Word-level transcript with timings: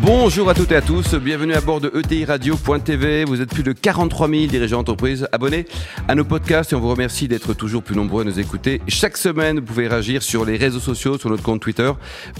Bonjour 0.00 0.48
à 0.48 0.54
toutes 0.54 0.70
et 0.70 0.76
à 0.76 0.80
tous, 0.80 1.16
bienvenue 1.16 1.54
à 1.54 1.60
bord 1.60 1.80
de 1.80 1.90
ETI 1.92 2.24
Radio.tv. 2.24 3.24
Vous 3.24 3.40
êtes 3.42 3.52
plus 3.52 3.64
de 3.64 3.72
43 3.72 4.28
000 4.28 4.46
dirigeants 4.46 4.78
d'entreprise 4.78 5.26
abonnés 5.32 5.66
à 6.06 6.14
nos 6.14 6.24
podcasts 6.24 6.72
et 6.72 6.76
on 6.76 6.80
vous 6.80 6.90
remercie 6.90 7.26
d'être 7.26 7.52
toujours 7.52 7.82
plus 7.82 7.96
nombreux 7.96 8.22
à 8.22 8.24
nous 8.24 8.38
écouter. 8.38 8.80
Chaque 8.86 9.16
semaine, 9.16 9.58
vous 9.58 9.64
pouvez 9.64 9.88
réagir 9.88 10.22
sur 10.22 10.44
les 10.44 10.56
réseaux 10.56 10.78
sociaux, 10.78 11.18
sur 11.18 11.30
notre 11.30 11.42
compte 11.42 11.60
Twitter, 11.60 11.90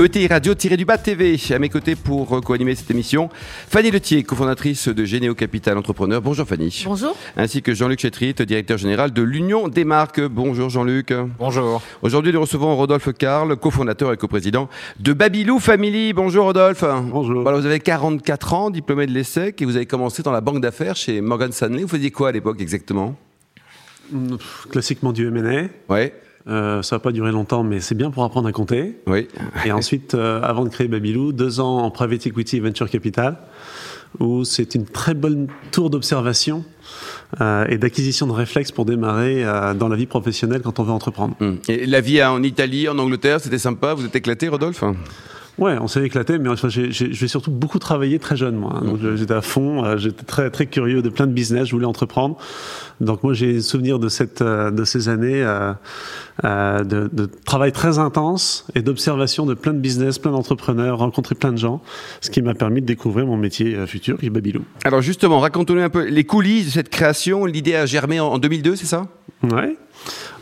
ETI 0.00 0.28
Radio-du-Bas 0.28 0.98
TV. 0.98 1.36
À 1.50 1.58
mes 1.58 1.68
côtés 1.68 1.96
pour 1.96 2.40
co-animer 2.42 2.76
cette 2.76 2.92
émission, 2.92 3.28
Fanny 3.68 3.90
Letier, 3.90 4.22
cofondatrice 4.22 4.86
de 4.86 5.04
Généo 5.04 5.34
Capital 5.34 5.76
Entrepreneur. 5.76 6.22
Bonjour 6.22 6.46
Fanny. 6.46 6.84
Bonjour. 6.86 7.16
Ainsi 7.36 7.62
que 7.62 7.74
Jean-Luc 7.74 7.98
Chetrit, 7.98 8.34
directeur 8.34 8.78
général 8.78 9.12
de 9.12 9.22
l'Union 9.22 9.66
des 9.66 9.84
marques. 9.84 10.20
Bonjour 10.20 10.70
Jean-Luc. 10.70 11.12
Bonjour. 11.40 11.82
Aujourd'hui, 12.02 12.32
nous 12.32 12.40
recevons 12.40 12.76
Rodolphe 12.76 13.12
Karl, 13.14 13.56
cofondateur 13.56 14.12
et 14.12 14.16
coprésident 14.16 14.68
de 15.00 15.12
Babylou 15.12 15.58
Family. 15.58 16.12
Bonjour 16.12 16.44
Rodolphe. 16.44 16.84
Bonjour. 17.10 17.47
Vous 17.56 17.66
avez 17.66 17.80
44 17.80 18.54
ans, 18.54 18.70
diplômé 18.70 19.06
de 19.06 19.12
l'ESSEC, 19.12 19.62
et 19.62 19.64
vous 19.64 19.76
avez 19.76 19.86
commencé 19.86 20.22
dans 20.22 20.32
la 20.32 20.40
banque 20.40 20.60
d'affaires 20.60 20.96
chez 20.96 21.20
Morgan 21.20 21.50
Stanley. 21.50 21.82
Vous 21.82 21.88
faisiez 21.88 22.10
quoi 22.10 22.28
à 22.28 22.32
l'époque 22.32 22.60
exactement? 22.60 23.16
Classiquement 24.70 25.12
du 25.12 25.26
M&A. 25.26 25.68
Ouais. 25.92 26.14
Euh, 26.46 26.82
ça 26.82 26.96
n'a 26.96 27.00
pas 27.00 27.12
duré 27.12 27.32
longtemps, 27.32 27.62
mais 27.62 27.80
c'est 27.80 27.94
bien 27.94 28.10
pour 28.10 28.24
apprendre 28.24 28.48
à 28.48 28.52
compter. 28.52 28.96
Oui. 29.06 29.28
Et 29.64 29.72
ensuite, 29.72 30.14
euh, 30.14 30.40
avant 30.42 30.64
de 30.64 30.68
créer 30.68 30.88
Babylou, 30.88 31.32
deux 31.32 31.60
ans 31.60 31.78
en 31.78 31.90
private 31.90 32.26
equity 32.26 32.56
et 32.56 32.60
venture 32.60 32.88
capital, 32.88 33.36
où 34.18 34.44
c'est 34.44 34.74
une 34.74 34.86
très 34.86 35.14
bonne 35.14 35.48
tour 35.70 35.90
d'observation 35.90 36.64
euh, 37.40 37.66
et 37.68 37.76
d'acquisition 37.76 38.26
de 38.26 38.32
réflexes 38.32 38.72
pour 38.72 38.84
démarrer 38.84 39.44
euh, 39.44 39.74
dans 39.74 39.88
la 39.88 39.96
vie 39.96 40.06
professionnelle 40.06 40.62
quand 40.62 40.78
on 40.78 40.84
veut 40.84 40.92
entreprendre. 40.92 41.34
Hum. 41.40 41.58
Et 41.68 41.86
la 41.86 42.00
vie 42.00 42.22
en 42.22 42.42
Italie, 42.42 42.88
en 42.88 42.98
Angleterre, 42.98 43.40
c'était 43.40 43.58
sympa? 43.58 43.94
Vous 43.94 44.04
êtes 44.04 44.16
éclaté, 44.16 44.48
Rodolphe? 44.48 44.82
Ouais, 45.58 45.76
on 45.80 45.88
s'est 45.88 46.04
éclaté, 46.04 46.38
mais 46.38 46.48
enfin, 46.48 46.68
j'ai 46.68 47.28
surtout 47.28 47.50
beaucoup 47.50 47.78
travaillé 47.80 48.18
très 48.20 48.36
jeune, 48.36 48.54
moi. 48.56 48.80
Donc, 48.82 48.98
je- 49.02 49.16
j'étais 49.16 49.34
à 49.34 49.40
fond, 49.40 49.84
euh, 49.84 49.96
j'étais 49.96 50.22
très 50.24 50.50
très 50.50 50.66
curieux 50.66 51.02
de 51.02 51.08
plein 51.08 51.26
de 51.26 51.32
business, 51.32 51.66
je 51.66 51.72
voulais 51.72 51.84
entreprendre. 51.86 52.36
Donc 53.00 53.22
moi, 53.24 53.32
j'ai 53.34 53.60
souvenir 53.60 53.98
de 53.98 54.08
cette 54.08 54.40
euh, 54.42 54.70
de 54.70 54.84
ces 54.84 55.08
années 55.08 55.42
euh, 56.44 56.84
de, 56.84 57.08
de 57.12 57.28
travail 57.44 57.72
très 57.72 57.98
intense 57.98 58.66
et 58.74 58.82
d'observation 58.82 59.46
de 59.46 59.54
plein 59.54 59.72
de 59.72 59.78
business, 59.80 60.18
plein 60.18 60.30
d'entrepreneurs, 60.30 60.98
rencontrer 60.98 61.34
plein 61.34 61.52
de 61.52 61.58
gens, 61.58 61.80
ce 62.20 62.30
qui 62.30 62.40
m'a 62.42 62.54
permis 62.54 62.80
de 62.80 62.86
découvrir 62.86 63.26
mon 63.26 63.36
métier 63.36 63.86
futur, 63.86 64.18
qui 64.18 64.26
est 64.26 64.30
Babylou. 64.30 64.62
Alors 64.84 65.02
justement, 65.02 65.40
racontez-nous 65.40 65.80
un 65.80 65.90
peu 65.90 66.04
les 66.08 66.24
coulisses 66.24 66.66
de 66.66 66.70
cette 66.70 66.88
création. 66.88 67.44
L'idée 67.46 67.74
a 67.74 67.86
germé 67.86 68.20
en, 68.20 68.26
en 68.28 68.38
2002, 68.38 68.76
c'est 68.76 68.86
ça? 68.86 69.06
Ouais. 69.42 69.76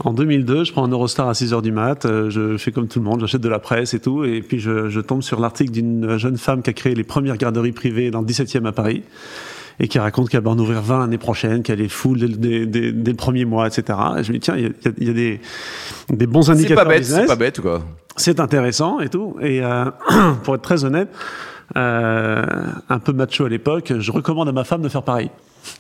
En 0.05 0.13
2002, 0.13 0.65
je 0.65 0.73
prends 0.73 0.85
un 0.85 0.89
Eurostar 0.89 1.29
à 1.29 1.35
6 1.35 1.53
heures 1.55 1.63
du 1.63 1.73
mat, 1.73 2.05
euh, 2.05 2.29
je 2.31 2.57
fais 2.59 2.71
comme 2.73 2.87
tout 2.89 2.99
le 2.99 3.05
monde, 3.05 3.21
j'achète 3.21 3.41
de 3.41 3.49
la 3.49 3.59
presse 3.59 3.95
et 3.95 4.01
tout, 4.01 4.25
et 4.25 4.41
puis 4.43 4.59
je, 4.59 4.89
je 4.89 5.01
tombe 5.01 5.23
sur 5.23 5.41
l'article 5.41 5.71
d'une 5.73 6.17
jeune 6.19 6.37
femme 6.37 6.63
qui 6.63 6.71
a 6.71 6.73
créé 6.73 6.95
les 6.95 7.05
premières 7.05 7.37
garderies 7.37 7.73
privées 7.73 8.11
dans 8.11 8.21
le 8.21 8.27
17e 8.27 8.67
à 8.67 8.73
Paris, 8.73 9.03
et 9.81 9.89
qui 9.89 9.99
raconte 9.99 10.29
qu'elle 10.31 10.43
va 10.43 10.51
en 10.51 10.59
ouvrir 10.59 10.81
20 10.81 11.01
l'année 11.01 11.19
prochaine, 11.19 11.63
qu'elle 11.63 11.81
est 11.81 11.89
full 11.89 12.19
dès, 12.19 12.29
dès- 12.29 12.67
dès- 12.67 12.93
dès 12.93 13.11
le 13.11 13.17
premier 13.17 13.45
mois, 13.45 13.67
etc. 13.67 13.99
Et 14.19 14.23
je 14.25 14.29
me 14.33 14.39
dis, 14.39 14.41
tiens, 14.41 14.57
il 14.57 14.63
y 15.05 15.09
a, 15.09 15.11
y 15.11 15.15
des, 15.15 15.41
des 16.11 16.27
bons 16.27 16.43
C'est 16.43 16.53
indicateurs 16.53 16.85
pas 16.85 16.91
bête, 16.91 17.05
c'est 17.05 17.27
pas 17.27 17.37
bête, 17.37 17.61
quoi. 17.61 17.83
C'est 18.17 18.41
intéressant 18.41 19.01
et 19.01 19.11
tout. 19.11 19.37
Et 19.43 19.63
euh, 19.63 19.85
pour 20.45 20.55
être 20.55 20.63
très 20.63 20.85
honnête, 20.85 21.09
euh, 21.77 22.43
un 22.89 22.99
peu 22.99 23.13
macho 23.13 23.45
à 23.45 23.49
l'époque, 23.51 23.93
je 23.99 24.13
recommande 24.13 24.49
à 24.49 24.53
ma 24.53 24.65
femme 24.65 24.81
de 24.83 24.89
faire 24.89 25.03
pareil. 25.03 25.31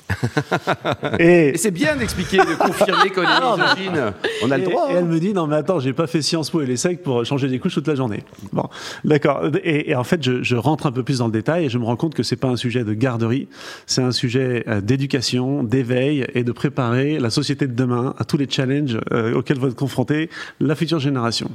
et, 1.18 1.48
Et 1.48 1.56
c'est 1.56 1.70
bien 1.70 1.96
d'expliquer, 1.96 2.38
de 2.38 2.54
confirmer 2.54 3.10
qu'on 3.10 3.22
est 3.22 3.56
misogyne. 3.56 4.12
On 4.42 4.50
a 4.50 4.58
le 4.58 4.64
droit. 4.64 4.88
Et 4.90 4.92
hein. 4.92 4.96
elle 4.98 5.04
me 5.06 5.18
dit 5.18 5.32
non 5.32 5.46
mais 5.46 5.56
attends, 5.56 5.80
j'ai 5.80 5.92
pas 5.92 6.06
fait 6.06 6.22
Sciences 6.22 6.50
Po 6.50 6.60
et 6.62 6.66
les 6.66 6.76
secs 6.76 7.02
pour 7.02 7.24
changer 7.24 7.48
des 7.48 7.58
couches 7.58 7.74
toute 7.74 7.88
la 7.88 7.94
journée. 7.94 8.22
Bon, 8.52 8.68
d'accord. 9.04 9.42
Et, 9.64 9.90
et 9.90 9.94
en 9.94 10.04
fait, 10.04 10.22
je, 10.22 10.42
je 10.42 10.56
rentre 10.56 10.86
un 10.86 10.92
peu 10.92 11.02
plus 11.02 11.18
dans 11.18 11.26
le 11.26 11.32
détail 11.32 11.66
et 11.66 11.68
je 11.68 11.78
me 11.78 11.84
rends 11.84 11.96
compte 11.96 12.14
que 12.14 12.22
c'est 12.22 12.36
pas 12.36 12.48
un 12.48 12.56
sujet 12.56 12.84
de 12.84 12.94
garderie, 12.94 13.48
c'est 13.86 14.02
un 14.02 14.12
sujet 14.12 14.64
euh, 14.68 14.80
d'éducation, 14.80 15.62
d'éveil 15.62 16.26
et 16.34 16.44
de 16.44 16.52
préparer 16.52 17.18
la 17.18 17.30
société 17.30 17.66
de 17.66 17.74
demain 17.74 18.14
à 18.18 18.24
tous 18.24 18.36
les 18.36 18.48
challenges 18.48 18.98
euh, 19.12 19.34
auxquels 19.34 19.58
va 19.58 19.68
être 19.68 19.76
confrontée 19.76 20.30
la 20.60 20.74
future 20.74 20.98
génération. 20.98 21.50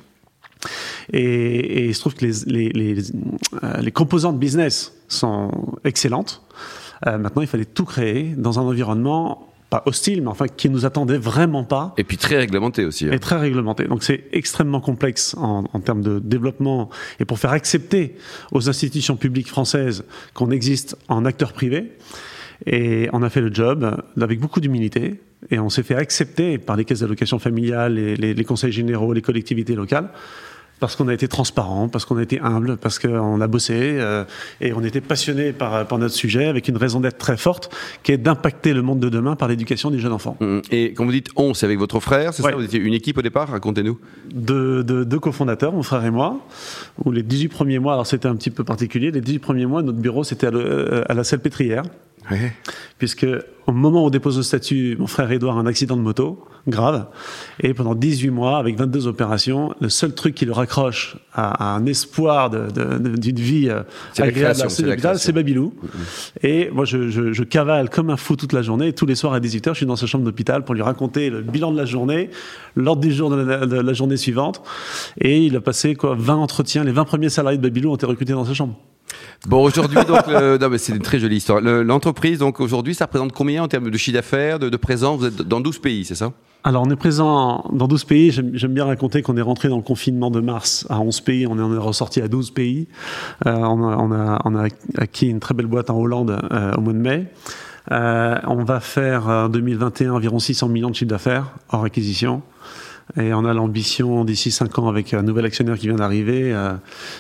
Et, 1.12 1.24
et 1.24 1.86
il 1.88 1.96
se 1.96 2.00
trouve 2.00 2.16
que 2.16 2.26
les, 2.26 2.34
les, 2.46 2.70
les, 2.70 3.02
euh, 3.64 3.78
les 3.82 3.92
composantes 3.92 4.40
business 4.40 4.94
sont 5.08 5.52
excellentes. 5.84 6.44
Euh, 7.08 7.18
maintenant, 7.18 7.42
il 7.42 7.48
fallait 7.48 7.66
tout 7.66 7.86
créer 7.86 8.34
dans 8.38 8.60
un 8.60 8.64
environnement 8.64 9.48
pas 9.70 9.84
hostile, 9.86 10.22
mais 10.22 10.28
enfin 10.28 10.48
qui 10.48 10.70
nous 10.70 10.86
attendait 10.86 11.18
vraiment 11.18 11.64
pas 11.64 11.94
Et 11.98 12.04
puis 12.04 12.18
très 12.18 12.38
réglementé 12.38 12.84
aussi. 12.84 13.06
hein. 13.08 13.12
est 13.12 13.20
très 13.20 13.38
réglementé. 13.38 13.86
Donc 13.86 14.04
c'est 14.04 14.26
extrêmement 14.34 14.82
complexe 14.82 15.34
en, 15.38 15.64
en 15.72 15.80
termes 15.80 16.02
de 16.02 16.20
développement 16.20 16.90
et 17.22 17.26
pour 17.26 17.40
faire 17.40 17.52
accepter 17.52 18.18
aux 18.52 18.68
institutions 18.68 19.16
publiques 19.16 19.48
françaises 19.48 20.04
qu'on 20.34 20.52
existe 20.52 20.98
en 21.08 21.24
acteur 21.24 21.54
privé. 21.54 21.94
Et 22.66 23.08
on 23.14 23.24
a 23.24 23.30
fait 23.30 23.40
le 23.42 23.52
job 23.54 24.04
avec 24.20 24.42
beaucoup 24.42 24.60
d'humilité 24.60 25.22
et 25.50 25.58
on 25.58 25.70
s'est 25.70 25.84
fait 25.84 25.96
accepter 25.96 26.58
par 26.58 26.76
les 26.76 26.84
caisses 26.84 27.00
d'allocation 27.00 27.40
familiale, 27.40 27.94
les, 27.96 28.16
les, 28.18 28.34
les 28.34 28.44
conseils 28.44 28.74
généraux, 28.74 29.14
les 29.14 29.22
collectivités 29.22 29.74
locales. 29.76 30.10
Parce 30.82 30.96
qu'on 30.98 31.08
a 31.08 31.14
été 31.14 31.28
transparent, 31.28 31.88
parce 31.90 32.06
qu'on 32.06 32.18
a 32.18 32.24
été 32.24 32.40
humble, 32.42 32.76
parce 32.76 32.98
qu'on 33.00 33.40
a 33.40 33.48
bossé 33.48 33.74
euh, 34.00 34.26
et 34.62 34.74
on 34.74 34.84
était 34.84 35.00
passionné 35.00 35.54
par, 35.54 35.86
par 35.88 36.00
notre 36.00 36.16
sujet 36.16 36.48
avec 36.48 36.68
une 36.68 36.76
raison 36.76 37.00
d'être 37.00 37.20
très 37.20 37.38
forte 37.38 37.74
qui 38.04 38.12
est 38.12 38.18
d'impacter 38.18 38.74
le 38.74 38.82
monde 38.82 39.00
de 39.00 39.08
demain 39.08 39.36
par 39.36 39.48
l'éducation 39.48 39.92
des 39.92 40.00
jeunes 40.00 40.12
enfants. 40.12 40.38
Hum. 40.42 40.62
Et 40.72 40.94
quand 40.94 41.06
vous 41.06 41.12
dites 41.12 41.30
on, 41.36 41.54
c'est 41.54 41.68
avec 41.68 41.78
votre 41.80 42.00
frère, 42.00 42.34
c'est 42.34 42.44
Ouais. 42.44 42.50
ça 42.52 42.58
Vous 42.58 42.64
étiez 42.64 42.80
une 42.80 42.96
équipe 42.96 43.18
au 43.20 43.22
départ? 43.22 43.50
Racontez-nous. 43.50 44.00
de, 44.34 44.82
de- 44.82 45.04
deux 45.04 45.20
cofondateurs, 45.20 45.72
mon 45.72 45.84
frère 45.84 46.04
et 46.04 46.10
moi, 46.12 46.40
où 47.06 47.12
les 47.12 47.22
18 47.24 47.50
premiers 47.50 47.78
mois, 47.80 47.94
alors 47.94 48.08
c'était 48.08 48.28
un 48.28 48.36
petit 48.36 48.50
peu 48.50 48.64
particulier, 48.64 49.12
les 49.12 49.22
18 49.22 49.38
premiers 49.40 49.68
mois, 49.68 49.84
notre 49.84 50.00
bureau 50.00 50.24
c'était 50.24 50.48
à, 50.48 50.52
euh, 50.52 51.04
à 51.08 51.14
la 51.14 51.24
Salpêtrière, 51.24 51.84
Ouais. 52.30 52.54
puisque 52.98 53.26
au 53.68 53.72
moment 53.72 54.04
où 54.04 54.08
on 54.08 54.10
dépose 54.10 54.38
le 54.38 54.44
statut, 54.44 54.96
mon 55.00 55.08
frère 55.08 55.32
Édouard 55.32 55.58
a 55.58 55.62
un 55.62 55.66
accident 55.66 55.96
de 55.98 56.02
moto, 56.02 56.46
grave, 56.68 57.08
et 57.60 57.74
pendant 57.74 57.96
18 57.96 58.30
mois, 58.30 58.58
avec 58.60 58.78
22 58.78 59.08
opérations, 59.08 59.74
le 59.82 59.90
seul 59.90 60.14
truc 60.14 60.36
qui 60.36 60.46
le 60.46 60.52
raccroche 60.52 61.18
à, 61.34 61.72
à 61.74 61.76
un 61.76 61.86
espoir 61.88 62.50
d'une 62.52 63.40
vie 63.40 63.70
euh, 63.70 63.82
agréable 64.20 64.56
c'est 64.70 64.82
la 64.84 64.90
l'hôpital, 64.90 64.98
création. 65.12 65.18
c'est 65.26 65.32
Babylou. 65.32 65.74
Et 66.44 66.70
moi, 66.72 66.86
je, 66.86 67.10
je- 67.10 67.34
je 67.34 67.44
cavale 67.44 67.90
comme 67.90 68.10
un 68.12 68.18
fou 68.18 68.36
toute 68.36 68.54
la 68.54 68.62
journée, 68.62 68.90
et 68.90 68.94
tous 68.94 69.06
les 69.08 69.16
soirs 69.16 69.34
à 69.34 69.40
18h, 69.40 69.70
je 69.70 69.74
suis 69.78 69.86
dans 69.86 69.96
sa 69.96 70.06
chambre 70.06 70.24
d'hôpital 70.26 70.64
pour 70.64 70.76
lui 70.76 70.82
raconter 70.84 71.30
le 71.30 71.42
bilan 71.42 71.72
de 71.72 71.78
la 71.78 71.86
journée, 71.86 72.30
l'ordre 72.76 73.02
du 73.02 73.12
jour 73.12 73.30
de 73.32 73.38
la, 73.38 73.66
de 73.66 73.76
la 73.80 73.94
journée 73.94 74.18
suivante, 74.18 74.62
et 75.20 75.44
il 75.46 75.56
a 75.56 75.62
passé 75.62 75.96
quoi 75.96 76.16
20 76.18 76.36
entretiens, 76.36 76.84
les 76.84 76.92
20 76.92 77.06
premiers 77.06 77.30
salariés 77.30 77.58
de 77.58 77.64
Babylou 77.64 77.92
ont 77.92 77.96
été 77.96 78.06
recrutés 78.06 78.34
dans 78.34 78.46
sa 78.46 78.54
chambre. 78.54 78.76
Bon, 79.48 79.64
aujourd'hui, 79.64 79.98
donc, 80.08 80.28
non, 80.28 80.70
mais 80.70 80.78
c'est 80.78 80.94
une 80.94 81.02
très 81.02 81.20
jolie 81.20 81.38
histoire. 81.38 81.62
Le- 81.62 81.84
L'entreprise, 81.84 82.40
donc, 82.40 82.60
aujourd'hui, 82.60 82.94
ça 82.96 83.06
représente 83.06 83.32
combien 83.32 83.64
en 83.64 83.68
termes 83.68 83.90
de 83.90 83.98
chiffre 83.98 84.16
d'affaires, 84.16 84.60
de, 84.60 84.76
présence? 84.78 85.20
Vous 85.20 85.26
êtes 85.26 85.42
dans 85.42 85.60
12 85.60 85.80
pays, 85.80 86.06
c'est 86.06 86.16
ça? 86.16 86.32
Alors, 86.64 86.84
on 86.86 86.90
est 86.92 86.96
présent 86.96 87.66
dans 87.74 87.88
12 87.88 88.04
pays. 88.04 88.32
J'aime 88.32 88.74
bien 88.74 88.86
raconter 88.86 89.24
qu'on 89.24 89.36
est 89.38 89.42
rentré 89.42 89.68
dans 89.68 89.78
le 89.78 89.82
confinement 89.82 90.30
de 90.30 90.42
mars 90.42 90.86
à 90.90 91.00
11 91.00 91.22
pays. 91.22 91.48
On 91.48 91.58
est 91.58 91.78
ressorti 91.78 92.22
à 92.22 92.28
12 92.28 92.52
pays. 92.52 92.88
Euh, 93.48 93.52
on 93.56 94.12
a 94.12 94.68
acquis 94.98 95.28
une 95.28 95.40
très 95.40 95.56
belle 95.56 95.66
boîte 95.66 95.90
en 95.90 95.98
Hollande 95.98 96.40
euh, 96.52 96.74
au 96.76 96.82
mois 96.82 96.94
de 96.94 97.00
mai. 97.00 97.26
Euh, 97.92 98.38
on 98.46 98.64
va 98.64 98.80
faire 98.80 99.28
en 99.28 99.50
2021 99.50 100.14
environ 100.14 100.38
600 100.38 100.70
millions 100.70 100.92
de 100.92 100.96
chiffre 100.96 101.10
d'affaires 101.10 101.48
hors 101.70 101.84
acquisition. 101.84 102.44
Et 103.20 103.34
on 103.34 103.44
a 103.46 103.54
l'ambition 103.54 104.24
d'ici 104.26 104.52
5 104.52 104.80
ans 104.80 104.88
avec 104.88 105.14
un 105.14 105.22
nouvel 105.22 105.46
actionnaire 105.46 105.78
qui 105.78 105.88
vient 105.88 105.98
d'arriver 105.98 106.54
euh, 106.54 106.74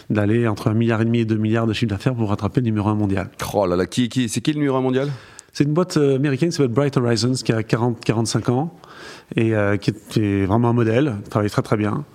d'aller 0.09 0.47
entre 0.47 0.69
1,5 0.69 0.73
milliard 0.75 1.01
et 1.01 1.05
demi 1.05 1.19
et 1.19 1.25
2 1.25 1.35
milliards 1.35 1.67
de 1.67 1.73
chiffre 1.73 1.89
d'affaires 1.89 2.15
pour 2.15 2.29
rattraper 2.29 2.61
le 2.61 2.65
numéro 2.65 2.89
1 2.89 2.95
mondial. 2.95 3.29
Oh 3.53 3.65
là 3.65 3.75
là, 3.75 3.85
qui, 3.85 4.09
qui, 4.09 4.29
c'est 4.29 4.41
qui 4.41 4.53
le 4.53 4.59
numéro 4.59 4.77
un 4.77 4.81
mondial? 4.81 5.09
C'est 5.53 5.65
une 5.65 5.73
boîte 5.73 5.97
euh, 5.97 6.15
américaine 6.15 6.49
qui 6.49 6.55
s'appelle 6.55 6.71
Bright 6.71 6.95
Horizons, 6.95 7.33
qui 7.43 7.51
a 7.51 7.59
40-45 7.61 8.51
ans 8.51 8.73
et 9.35 9.53
euh, 9.53 9.75
qui, 9.75 9.91
est, 9.91 10.45
vraiment 10.45 10.69
un 10.69 10.73
modèle, 10.73 11.15
travaille 11.29 11.49
très 11.49 11.61
très 11.61 11.75
bien, 11.75 12.05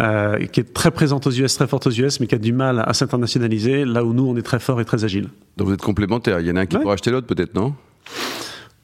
euh, 0.00 0.38
qui 0.46 0.60
est 0.60 0.72
très 0.72 0.92
présente 0.92 1.26
aux 1.26 1.32
US, 1.32 1.54
très 1.56 1.66
forte 1.66 1.88
aux 1.88 1.90
US, 1.90 2.20
mais 2.20 2.28
qui 2.28 2.36
a 2.36 2.38
du 2.38 2.52
mal 2.52 2.84
à 2.86 2.92
s'internationaliser, 2.94 3.84
là 3.84 4.04
où 4.04 4.12
nous 4.12 4.26
on 4.28 4.36
est 4.36 4.42
très 4.42 4.60
fort 4.60 4.80
et 4.80 4.84
très 4.84 5.04
agile. 5.04 5.28
Donc 5.56 5.66
vous 5.68 5.74
êtes 5.74 5.82
complémentaires. 5.82 6.38
Il 6.38 6.46
y 6.46 6.50
en 6.52 6.56
a 6.56 6.60
un 6.60 6.66
qui 6.66 6.76
Ouais. 6.76 6.82
pourra 6.82 6.94
acheter 6.94 7.10
l'autre, 7.10 7.26
peut-être, 7.26 7.54
non? 7.54 7.74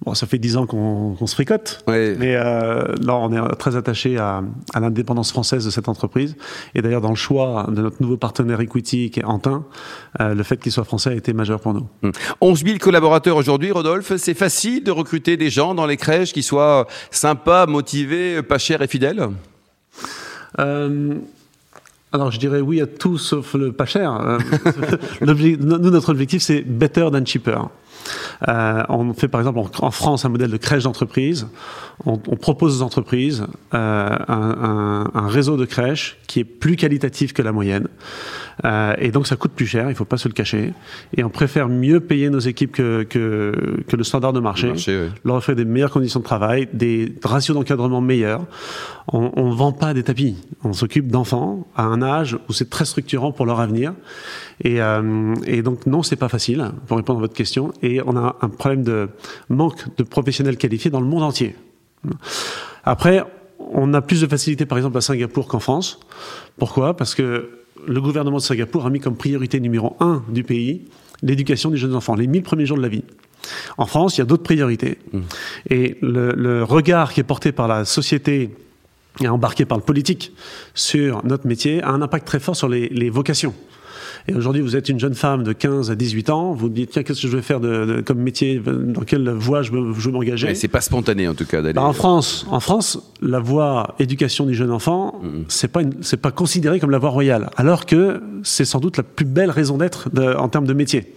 Bon, 0.04 0.14
ça 0.14 0.26
fait 0.26 0.38
10 0.38 0.56
ans 0.56 0.66
qu'on 0.66 1.14
qu'on 1.14 1.26
se 1.28 1.34
fricote, 1.34 1.84
Ouais. 1.86 2.16
mais 2.18 2.34
euh, 2.36 2.82
là 3.02 3.14
on 3.16 3.32
est 3.32 3.54
très 3.56 3.76
attaché 3.76 4.18
à, 4.18 4.42
à 4.74 4.80
l'indépendance 4.80 5.30
française 5.30 5.64
de 5.64 5.70
cette 5.70 5.88
entreprise. 5.88 6.34
Et 6.74 6.82
d'ailleurs 6.82 7.00
dans 7.02 7.10
le 7.10 7.14
choix 7.14 7.66
de 7.68 7.82
notre 7.82 7.96
nouveau 8.00 8.16
partenaire 8.16 8.60
equity 8.60 9.10
qui 9.10 9.20
est 9.20 9.24
Antin, 9.24 9.64
euh, 10.20 10.34
le 10.34 10.42
fait 10.42 10.56
qu'il 10.58 10.72
soit 10.72 10.84
français 10.84 11.10
a 11.10 11.14
été 11.14 11.32
majeur 11.32 11.60
pour 11.60 11.72
nous. 11.74 11.86
Hum. 12.02 12.12
11 12.40 12.64
000 12.64 12.78
collaborateurs 12.78 13.36
aujourd'hui, 13.36 13.70
Rodolphe. 13.70 14.12
C'est 14.16 14.34
facile 14.34 14.82
de 14.82 14.90
recruter 14.90 15.36
des 15.36 15.50
gens 15.50 15.74
dans 15.74 15.86
les 15.86 15.96
crèches 15.96 16.32
qui 16.32 16.42
soient 16.42 16.86
sympas, 17.12 17.66
motivés, 17.66 18.42
pas 18.42 18.58
chers 18.58 18.82
et 18.82 18.88
fidèles? 18.88 19.28
Euh, 20.58 21.14
alors 22.12 22.30
je 22.30 22.38
dirais 22.38 22.60
oui 22.60 22.80
à 22.80 22.86
tout 22.86 23.18
sauf 23.18 23.54
le 23.54 23.72
pas 23.72 23.86
cher. 23.86 24.12
Euh, 24.20 24.38
nous, 25.22 25.56
notre 25.90 26.10
objectif, 26.10 26.42
c'est 26.42 26.62
better 26.62 27.08
than 27.12 27.24
cheaper. 27.24 27.58
Euh, 28.48 28.82
on 28.88 29.12
fait 29.14 29.28
par 29.28 29.40
exemple 29.40 29.60
en, 29.80 29.90
France 29.90 30.24
un 30.24 30.28
modèle 30.28 30.50
de 30.50 30.56
crèche 30.56 30.84
d'entreprise. 30.84 31.46
On, 32.04 32.16
propose 32.16 32.80
aux 32.80 32.84
entreprises 32.84 33.46
euh, 33.74 34.16
un, 34.28 35.10
un, 35.14 35.28
réseau 35.28 35.56
de 35.56 35.64
crèches 35.64 36.18
qui 36.26 36.40
est 36.40 36.44
plus 36.44 36.74
qualitatif 36.76 37.32
que 37.32 37.42
la 37.42 37.52
moyenne. 37.52 37.86
Euh, 38.64 38.94
et 38.98 39.10
donc 39.10 39.26
ça 39.26 39.36
coûte 39.36 39.52
plus 39.52 39.66
cher, 39.66 39.84
il 39.86 39.90
ne 39.90 39.94
faut 39.94 40.04
pas 40.04 40.16
se 40.16 40.28
le 40.28 40.34
cacher. 40.34 40.72
Et 41.16 41.22
on 41.22 41.30
préfère 41.30 41.68
mieux 41.68 42.00
payer 42.00 42.30
nos 42.30 42.40
équipes 42.40 42.72
que, 42.72 43.04
que, 43.04 43.82
que 43.86 43.96
le 43.96 44.04
standard 44.04 44.32
de 44.32 44.40
marché. 44.40 44.68
marché 44.68 45.08
Leur 45.24 45.36
offrir 45.36 45.54
des 45.54 45.64
meilleures 45.64 45.90
conditions 45.90 46.20
de 46.20 46.24
travail, 46.24 46.68
des 46.72 47.14
ratios 47.22 47.56
d'encadrement 47.56 48.00
meilleurs. 48.00 48.44
On 49.08 49.50
ne 49.50 49.54
vend 49.54 49.72
pas 49.72 49.94
des 49.94 50.04
tapis. 50.04 50.36
On 50.62 50.72
s'occupe 50.72 51.08
d'enfants 51.08 51.66
à 51.76 51.82
un 51.82 52.02
âge 52.02 52.38
où 52.48 52.52
c'est 52.52 52.70
très 52.70 52.84
structurant 52.84 53.32
pour 53.32 53.46
leur 53.46 53.60
avenir. 53.60 53.94
Et, 54.62 54.80
euh, 54.80 55.34
et 55.44 55.62
donc 55.62 55.86
non, 55.86 56.02
c'est 56.02 56.16
pas 56.16 56.28
facile 56.28 56.70
pour 56.86 56.96
répondre 56.96 57.18
à 57.18 57.22
votre 57.22 57.34
question. 57.34 57.72
Et 57.82 58.00
on 58.06 58.16
a 58.16 58.36
un 58.40 58.48
problème 58.48 58.84
de 58.84 59.08
manque 59.48 59.96
de 59.96 60.04
professionnels 60.04 60.56
qualifiés 60.56 60.90
dans 60.90 61.00
le 61.00 61.06
monde 61.06 61.24
entier. 61.24 61.56
Après, 62.84 63.24
on 63.58 63.92
a 63.94 64.00
plus 64.00 64.20
de 64.20 64.26
facilité 64.26 64.66
par 64.66 64.78
exemple 64.78 64.96
à 64.98 65.00
Singapour 65.00 65.48
qu'en 65.48 65.60
France. 65.60 66.00
Pourquoi? 66.58 66.96
Parce 66.96 67.14
que 67.14 67.50
le 67.86 68.00
gouvernement 68.00 68.36
de 68.36 68.42
Singapour 68.42 68.86
a 68.86 68.90
mis 68.90 69.00
comme 69.00 69.16
priorité 69.16 69.58
numéro 69.60 69.96
un 70.00 70.22
du 70.28 70.44
pays 70.44 70.82
l'éducation 71.22 71.70
des 71.70 71.76
jeunes 71.76 71.94
enfants, 71.94 72.16
les 72.16 72.26
1000 72.26 72.42
premiers 72.42 72.66
jours 72.66 72.76
de 72.76 72.82
la 72.82 72.88
vie. 72.88 73.04
En 73.78 73.86
France, 73.86 74.16
il 74.16 74.20
y 74.20 74.22
a 74.22 74.24
d'autres 74.24 74.42
priorités. 74.42 74.98
Mmh. 75.12 75.20
Et 75.70 75.96
le, 76.02 76.62
regard 76.64 77.12
qui 77.12 77.20
est 77.20 77.24
porté 77.24 77.52
par 77.52 77.68
la 77.68 77.84
société 77.84 78.50
et 79.20 79.28
embarqué 79.28 79.64
par 79.64 79.78
le 79.78 79.84
politique 79.84 80.32
sur 80.74 81.24
notre 81.24 81.46
métier 81.46 81.82
a 81.82 81.90
un 81.90 82.02
impact 82.02 82.26
très 82.26 82.40
fort 82.40 82.56
sur 82.56 82.68
les 82.68 83.10
vocations. 83.10 83.54
Et 84.28 84.34
aujourd'hui, 84.34 84.62
vous 84.62 84.76
êtes 84.76 84.88
une 84.88 85.00
jeune 85.00 85.14
femme 85.14 85.42
de 85.42 85.52
15 85.52 85.90
à 85.90 85.94
18 85.94 86.30
ans, 86.30 86.52
vous 86.52 86.68
dites, 86.68 86.90
tiens, 86.90 87.02
qu'est-ce 87.02 87.22
que 87.22 87.28
je 87.28 87.36
vais 87.36 87.42
faire 87.42 87.60
de, 87.60 88.02
comme 88.04 88.18
métier, 88.18 88.60
dans 88.64 89.02
quelle 89.02 89.28
voie 89.30 89.62
je 89.62 89.72
veux, 89.72 90.12
m'engager? 90.12 90.48
Ouais, 90.48 90.54
C'est 90.54 90.68
pas 90.68 90.80
spontané, 90.80 91.26
en 91.26 91.34
tout 91.34 91.44
cas, 91.44 91.60
d'aller. 91.60 91.74
Bah, 91.74 91.82
en 91.82 91.92
France, 91.92 92.46
en 92.50 92.60
France, 92.60 92.98
la 93.20 93.40
voie 93.40 93.94
éducation 93.98 94.46
du 94.46 94.54
jeune 94.54 94.70
enfant, 94.70 95.20
mm. 95.22 95.42
c'est 95.48 95.68
pas 95.68 95.82
c'est 96.00 96.20
pas 96.20 96.30
considéré 96.30 96.78
comme 96.78 96.90
la 96.90 96.98
voie 96.98 97.10
royale, 97.10 97.50
alors 97.56 97.86
que 97.86 98.22
c'est 98.44 98.64
sans 98.64 98.78
doute 98.78 98.96
la 98.96 99.02
plus 99.02 99.26
belle 99.26 99.50
raison 99.50 99.76
d'être 99.76 100.08
en 100.38 100.48
termes 100.48 100.66
de 100.66 100.74
métier. 100.74 101.14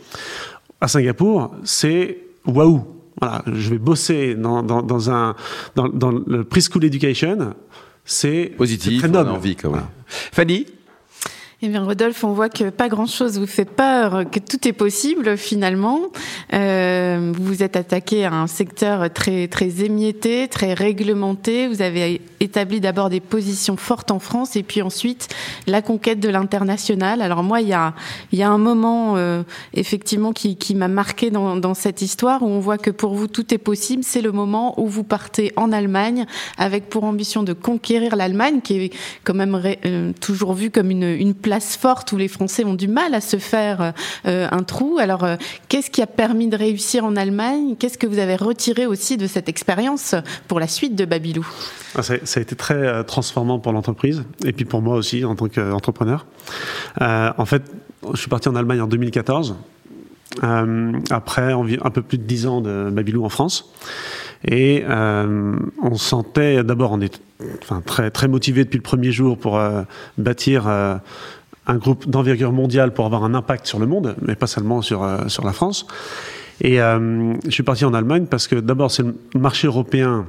À 0.81 0.88
Singapour, 0.88 1.54
c'est 1.63 2.18
waouh. 2.46 2.86
Voilà, 3.22 3.44
je 3.46 3.69
vais 3.69 3.78
bosser 3.78 4.36
dans, 4.36 4.62
dans, 4.62 4.81
dans 4.81 5.10
un 5.10 5.36
dans, 5.75 5.88
dans, 5.88 6.12
le 6.12 6.44
preschool 6.44 6.84
education, 6.84 7.54
c'est 8.04 8.51
positif, 8.58 9.00
très 9.00 9.08
noble. 9.08 9.30
envie, 9.30 9.56
quand 9.56 9.72
même. 9.72 9.86
Fanny, 10.08 10.66
eh 11.65 11.69
bien, 11.69 11.83
Rodolphe, 11.83 12.23
on 12.23 12.31
voit 12.31 12.50
que 12.50 12.69
pas 12.69 12.89
grand-chose 12.89 13.39
vous 13.39 13.47
fait 13.47 13.65
peur, 13.65 14.29
que 14.29 14.39
tout 14.39 14.67
est 14.67 14.73
possible 14.73 15.35
finalement. 15.35 16.00
Euh, 16.53 17.31
vous 17.35 17.44
vous 17.44 17.63
êtes 17.63 17.75
attaqué 17.75 18.23
à 18.23 18.33
un 18.33 18.45
secteur 18.45 19.12
très 19.12 19.47
très 19.47 19.83
émietté, 19.83 20.47
très 20.47 20.75
réglementé. 20.75 21.67
Vous 21.67 21.81
avez 21.81 22.21
établi 22.40 22.80
d'abord 22.80 23.10
des 23.10 23.20
positions 23.20 23.78
fortes 23.78 24.12
en 24.12 24.20
France 24.20 24.56
et 24.56 24.64
puis 24.64 24.82
ensuite 24.82 25.30
la 25.68 25.82
conquête 25.82 26.20
de 26.20 26.30
l'international. 26.30 27.22
Alors 27.22 27.44
moi, 27.44 27.62
il 27.62 27.68
y 27.68 27.74
a 27.74 27.94
un 28.50 28.58
moment 28.58 29.18
euh, 29.18 29.44
effectivement 29.74 30.34
qui, 30.34 30.58
m'a 30.76 30.88
marqué 30.88 31.32
dans, 31.32 31.74
cette 31.74 32.02
histoire 32.02 32.44
où 32.44 32.48
on 32.48 32.60
voit 32.60 32.78
que 32.78 32.92
pour 32.92 33.16
vous 33.16 33.28
tout 33.28 33.54
est 33.54 33.60
possible. 33.60 34.04
C'est 34.04 34.22
le 34.22 34.32
moment 34.32 34.80
où 34.80 34.88
vous 34.88 35.04
partez 35.04 35.52
en 35.56 35.72
Allemagne 35.72 36.26
avec 36.58 36.90
pour 36.90 37.04
ambition 37.04 37.44
de 37.44 37.54
conquérir 37.54 38.16
l'Allemagne, 38.16 38.62
qui 38.62 38.86
est 38.86 38.94
quand 39.24 39.34
même 39.34 39.60
euh, 39.86 40.12
toujours 40.20 40.54
vue 40.54 40.72
comme 40.72 40.92
une 40.92 41.34
place 41.34 41.76
forte 41.78 42.12
où 42.12 42.18
les 42.18 42.28
Français 42.28 42.64
ont 42.64 42.74
du 42.74 42.88
mal 42.88 43.14
à 43.14 43.22
se 43.22 43.38
faire 43.38 43.94
euh, 44.26 44.48
un 44.52 44.64
trou. 44.64 44.98
Alors, 45.00 45.26
qu'est-ce 45.70 45.90
qui 45.90 46.02
a 46.02 46.08
permis 46.08 46.48
de 46.48 46.58
réussir 46.58 47.06
en 47.06 47.16
Allemagne? 47.16 47.76
Qu'est-ce 47.78 47.98
que 47.98 48.08
vous 48.08 48.20
avez 48.20 48.36
retiré 48.36 48.86
aussi 48.86 49.18
de 49.18 49.28
cette 49.28 49.50
expérience 49.50 50.16
pour 50.48 50.60
la 50.60 50.68
suite 50.68 50.96
de 50.96 51.06
Babylou 51.06 51.46
ah, 51.96 52.02
ça, 52.25 52.39
a 52.39 52.42
été 52.42 52.56
très 52.56 52.75
euh, 52.75 53.04
transformant 53.04 53.60
pour 53.60 53.72
l'entreprise 53.72 54.24
et 54.45 54.51
puis 54.51 54.66
pour 54.66 54.81
moi 54.81 54.95
aussi 54.95 55.25
en 55.25 55.36
tant 55.36 55.48
qu'entrepreneur. 55.48 56.25
en 57.00 57.45
fait, 57.45 57.63
je 58.13 58.18
suis 58.18 58.30
parti 58.30 58.50
en 58.50 58.56
Allemagne 58.56 58.81
en 58.81 58.88
2014. 58.88 59.56
après 60.42 61.54
un 61.54 61.89
peu 61.89 62.01
plus 62.01 62.18
de 62.18 62.24
10 62.24 62.48
ans 62.48 62.62
de 62.62 62.89
Babylou 62.92 63.25
en 63.25 63.30
France. 63.30 63.72
Et 64.48 64.83
on 64.88 65.95
sentait, 65.95 66.63
d'abord, 66.63 66.92
on 66.92 67.01
est 67.01 67.19
enfin, 67.63 67.81
très, 67.86 68.12
très 68.12 68.27
motivé 68.27 68.63
depuis 68.63 68.77
le 68.77 68.83
premier 68.83 69.12
jour 69.12 69.38
pour 69.38 69.60
bâtir 70.18 70.68
un 71.68 71.77
groupe 71.77 72.07
d'envergure 72.10 72.51
mondiale 72.51 72.94
pour 72.94 73.06
avoir 73.06 73.24
un 73.24 73.33
impact 73.33 73.66
sur 73.66 73.80
le 73.80 73.88
monde, 73.88 74.16
mais 74.22 74.36
pas 74.36 74.48
seulement 74.48 74.81
sur, 74.81 75.04
euh, 75.04 75.27
sur 75.27 75.45
la 75.45 75.54
France. 75.54 75.88
Et 76.62 76.81
euh, 76.81 77.33
je 77.45 77.51
suis 77.51 77.63
parti 77.63 77.86
en 77.86 77.94
Allemagne 77.94 78.27
parce 78.30 78.48
que 78.48 78.56
d'abord 78.56 78.92
c'est 78.92 79.04
le 79.04 79.16
marché 79.39 79.68
européen 79.68 80.25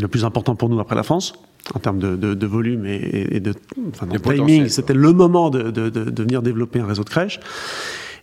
le 0.00 0.08
plus 0.08 0.24
important 0.24 0.54
pour 0.54 0.68
nous 0.68 0.80
après 0.80 0.96
la 0.96 1.02
France 1.02 1.34
en 1.74 1.78
termes 1.78 1.98
de, 1.98 2.16
de, 2.16 2.46
volume 2.46 2.86
et, 2.86 3.40
de, 3.40 3.54
enfin, 3.90 4.06
de 4.06 4.18
timing. 4.18 4.68
C'était 4.68 4.94
le 4.94 5.12
moment 5.12 5.50
de, 5.50 5.70
de, 5.70 6.22
venir 6.22 6.42
développer 6.42 6.80
un 6.80 6.86
réseau 6.86 7.04
de 7.04 7.08
crèches. 7.08 7.38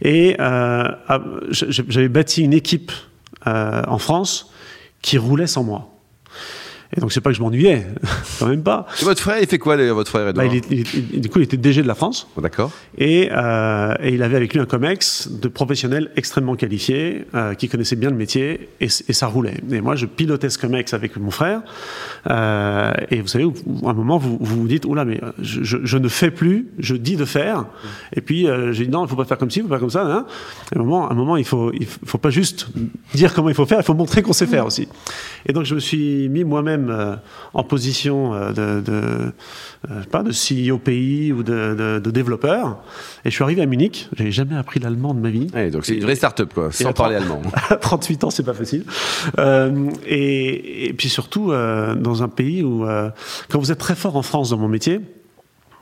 Et 0.01 0.35
euh, 0.39 0.87
ah, 1.07 1.23
j'avais 1.49 2.09
bâti 2.09 2.43
une 2.43 2.53
équipe 2.53 2.91
euh, 3.45 3.83
en 3.87 3.97
France 3.97 4.51
qui 5.01 5.17
roulait 5.17 5.47
sans 5.47 5.63
moi. 5.63 5.96
Et 6.95 7.01
donc 7.01 7.11
c'est 7.11 7.19
pas 7.19 7.31
que 7.31 7.35
je 7.35 7.41
m'ennuyais, 7.41 7.85
quand 8.39 8.47
même 8.47 8.63
pas. 8.63 8.85
Et 9.01 9.03
votre 9.03 9.21
frère, 9.21 9.37
il 9.41 9.47
fait 9.47 9.57
quoi 9.57 9.75
d'ailleurs, 9.75 9.95
votre 9.95 10.09
frère 10.09 10.31
bah, 10.33 10.45
il, 10.45 10.61
Du 11.19 11.29
coup, 11.29 11.39
il 11.39 11.43
était 11.43 11.57
DG 11.57 11.81
de 11.81 11.87
la 11.87 11.95
France. 11.95 12.27
Oh, 12.37 12.41
d'accord. 12.41 12.71
Et, 12.97 13.29
euh, 13.31 13.93
et, 14.01 14.13
il 14.13 14.23
avait 14.23 14.37
avec 14.37 14.53
lui 14.53 14.61
un 14.61 14.65
comex 14.65 15.29
de 15.29 15.47
professionnels 15.49 16.11
extrêmement 16.15 16.55
qualifiés, 16.55 17.25
euh, 17.35 17.55
qui 17.55 17.67
connaissaient 17.67 17.97
bien 17.97 18.09
le 18.09 18.15
métier, 18.15 18.69
et, 18.79 18.85
et, 18.85 19.13
ça 19.13 19.27
roulait. 19.27 19.55
Et 19.69 19.81
moi, 19.81 19.95
je 19.95 20.05
pilotais 20.05 20.49
ce 20.49 20.57
comex 20.57 20.93
avec 20.93 21.17
mon 21.17 21.31
frère. 21.31 21.61
Euh, 22.29 22.93
et 23.11 23.19
vous 23.19 23.27
savez, 23.27 23.43
à 23.43 23.89
un 23.89 23.93
moment, 23.93 24.17
vous 24.17 24.37
vous, 24.39 24.61
vous 24.61 24.67
dites, 24.67 24.85
oula, 24.85 25.03
mais 25.03 25.19
je, 25.41 25.63
je, 25.63 25.77
je, 25.83 25.97
ne 25.97 26.07
fais 26.07 26.31
plus, 26.31 26.69
je 26.79 26.95
dis 26.95 27.17
de 27.17 27.25
faire. 27.25 27.65
Et 28.15 28.21
puis 28.21 28.47
j'ai 28.71 28.85
dit 28.85 28.91
non, 28.91 29.05
il 29.05 29.09
faut 29.09 29.15
pas 29.15 29.25
faire 29.25 29.37
comme 29.37 29.51
ci, 29.51 29.59
il 29.59 29.63
faut 29.63 29.67
pas 29.67 29.75
faire 29.75 29.81
comme 29.81 29.89
ça. 29.89 30.05
Hein. 30.05 30.25
À 30.73 30.79
un 30.79 30.83
moment, 30.83 31.09
à 31.09 31.11
un 31.11 31.15
moment, 31.15 31.37
il 31.37 31.45
faut, 31.45 31.71
il 31.73 31.85
faut 31.85 32.17
pas 32.17 32.29
juste 32.29 32.67
dire 33.13 33.33
comment 33.33 33.49
il 33.49 33.55
faut 33.55 33.65
faire, 33.65 33.79
il 33.79 33.85
faut 33.85 33.93
montrer 33.93 34.21
qu'on 34.21 34.33
sait 34.33 34.47
faire 34.47 34.65
aussi. 34.65 34.87
Et 35.45 35.53
donc 35.53 35.65
je 35.65 35.75
me 35.75 35.79
suis 35.79 36.29
mis 36.29 36.43
moi-même 36.43 36.76
euh, 36.89 37.15
en 37.53 37.63
position 37.63 38.33
euh, 38.33 38.51
de, 38.51 38.81
de 38.81 39.01
euh, 39.89 40.03
pas 40.11 40.23
de 40.23 40.31
CEO 40.31 40.77
pays 40.77 41.31
ou 41.33 41.43
de, 41.43 41.99
de, 41.99 42.11
développeur. 42.11 42.79
Et 43.25 43.29
je 43.29 43.35
suis 43.35 43.43
arrivé 43.43 43.61
à 43.61 43.65
Munich. 43.65 44.09
J'avais 44.15 44.31
jamais 44.31 44.55
appris 44.55 44.79
l'allemand 44.79 45.13
de 45.13 45.19
ma 45.19 45.29
vie. 45.29 45.47
donc 45.71 45.85
c'est 45.85 45.95
une 45.95 46.03
vraie 46.03 46.15
start-up 46.15 46.53
quoi, 46.53 46.71
sans 46.71 46.93
parler 46.93 47.15
allemand. 47.15 47.41
À 47.69 47.75
38 47.75 48.23
ans, 48.23 48.29
c'est 48.29 48.43
pas 48.43 48.53
facile. 48.53 48.83
Euh, 49.39 49.89
et, 50.05 50.87
et, 50.87 50.93
puis 50.93 51.09
surtout 51.09 51.47
dans 51.47 52.23
un 52.23 52.27
pays 52.29 52.63
où 52.63 52.85
quand 53.49 53.59
vous 53.59 53.71
êtes 53.71 53.77
très 53.77 53.95
fort 53.95 54.15
en 54.15 54.21
France 54.21 54.51
dans 54.51 54.57
mon 54.57 54.67
métier 54.67 55.01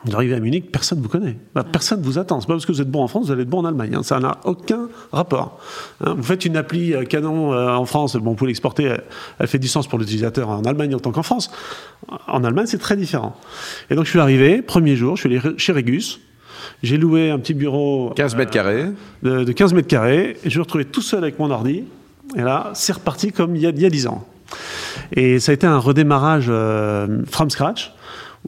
vous 0.06 0.16
arrivez 0.16 0.36
à 0.36 0.40
Munich, 0.40 0.72
personne 0.72 1.00
ne 1.00 1.04
vous 1.04 1.10
connaît. 1.10 1.36
Bah, 1.56 1.64
personne 1.64 2.00
ne 2.00 2.06
vous 2.06 2.20
attend. 2.20 2.40
C'est 2.40 2.48
pas 2.48 2.54
parce 2.54 2.66
que 2.66 2.72
vous 2.72 2.82
êtes 2.82 2.90
bon 2.90 3.04
en 3.04 3.08
France, 3.08 3.26
vous 3.26 3.32
allez 3.32 3.42
être 3.42 3.50
bon 3.50 3.60
en 3.60 3.66
Allemagne. 3.66 3.96
Hein. 3.96 4.04
Ça 4.04 4.20
n'a 4.20 4.38
aucun 4.44 4.88
rapport. 5.12 5.60
Hein. 6.02 6.14
Vous 6.16 6.24
faites 6.24 6.46
une 6.46 6.58
appli 6.58 6.94
euh, 6.94 7.06
Canon 7.06 7.54
euh, 7.54 7.70
en 7.70 7.86
France, 7.86 8.16
bon, 8.16 8.32
vous 8.32 8.36
pouvez 8.36 8.50
l'exporter, 8.50 8.96
elle, 9.40 9.48
fait 9.48 9.58
du 9.58 9.68
sens 9.68 9.88
pour 9.88 9.98
l'utilisateur 9.98 10.50
en 10.50 10.62
Allemagne 10.62 10.94
autant 10.94 11.12
qu'en 11.12 11.24
France. 11.24 11.50
En 12.28 12.44
Allemagne, 12.44 12.68
c'est 12.68 12.78
très 12.78 12.96
différent. 12.96 13.36
Et 13.90 13.96
donc, 13.96 14.06
je 14.06 14.12
suis 14.12 14.20
arrivé, 14.20 14.62
premier 14.62 14.96
jour, 14.96 15.16
je 15.16 15.28
suis 15.28 15.38
allé 15.38 15.58
chez 15.58 15.74
Regus. 15.74 16.20
J'ai 16.84 16.98
loué 16.98 17.32
un 17.32 17.40
petit 17.40 17.56
bureau. 17.56 18.12
15 18.16 18.36
mètres 18.36 18.52
carrés. 18.52 18.86
Euh, 19.26 19.44
de, 19.44 19.52
15 19.52 19.74
mètres 19.74 19.88
carrés. 19.88 20.38
Et 20.44 20.52
je 20.52 20.60
me 20.60 20.64
retrouvais 20.64 20.86
tout 20.86 21.02
seul 21.02 21.24
avec 21.24 21.40
mon 21.40 21.50
ordi. 21.50 21.84
Et 22.36 22.42
là, 22.42 22.72
c'est 22.76 22.94
reparti 22.94 23.32
comme 23.32 23.56
il 23.56 23.64
y, 23.64 23.66
a, 23.66 23.70
il 23.70 23.82
y 23.82 23.86
a 23.86 23.90
10 23.90 24.08
ans. 24.08 24.28
Et 25.14 25.40
ça 25.40 25.52
a 25.52 25.56
été 25.56 25.66
un 25.66 25.80
redémarrage 25.80 26.52
from 27.28 27.50
scratch 27.50 27.92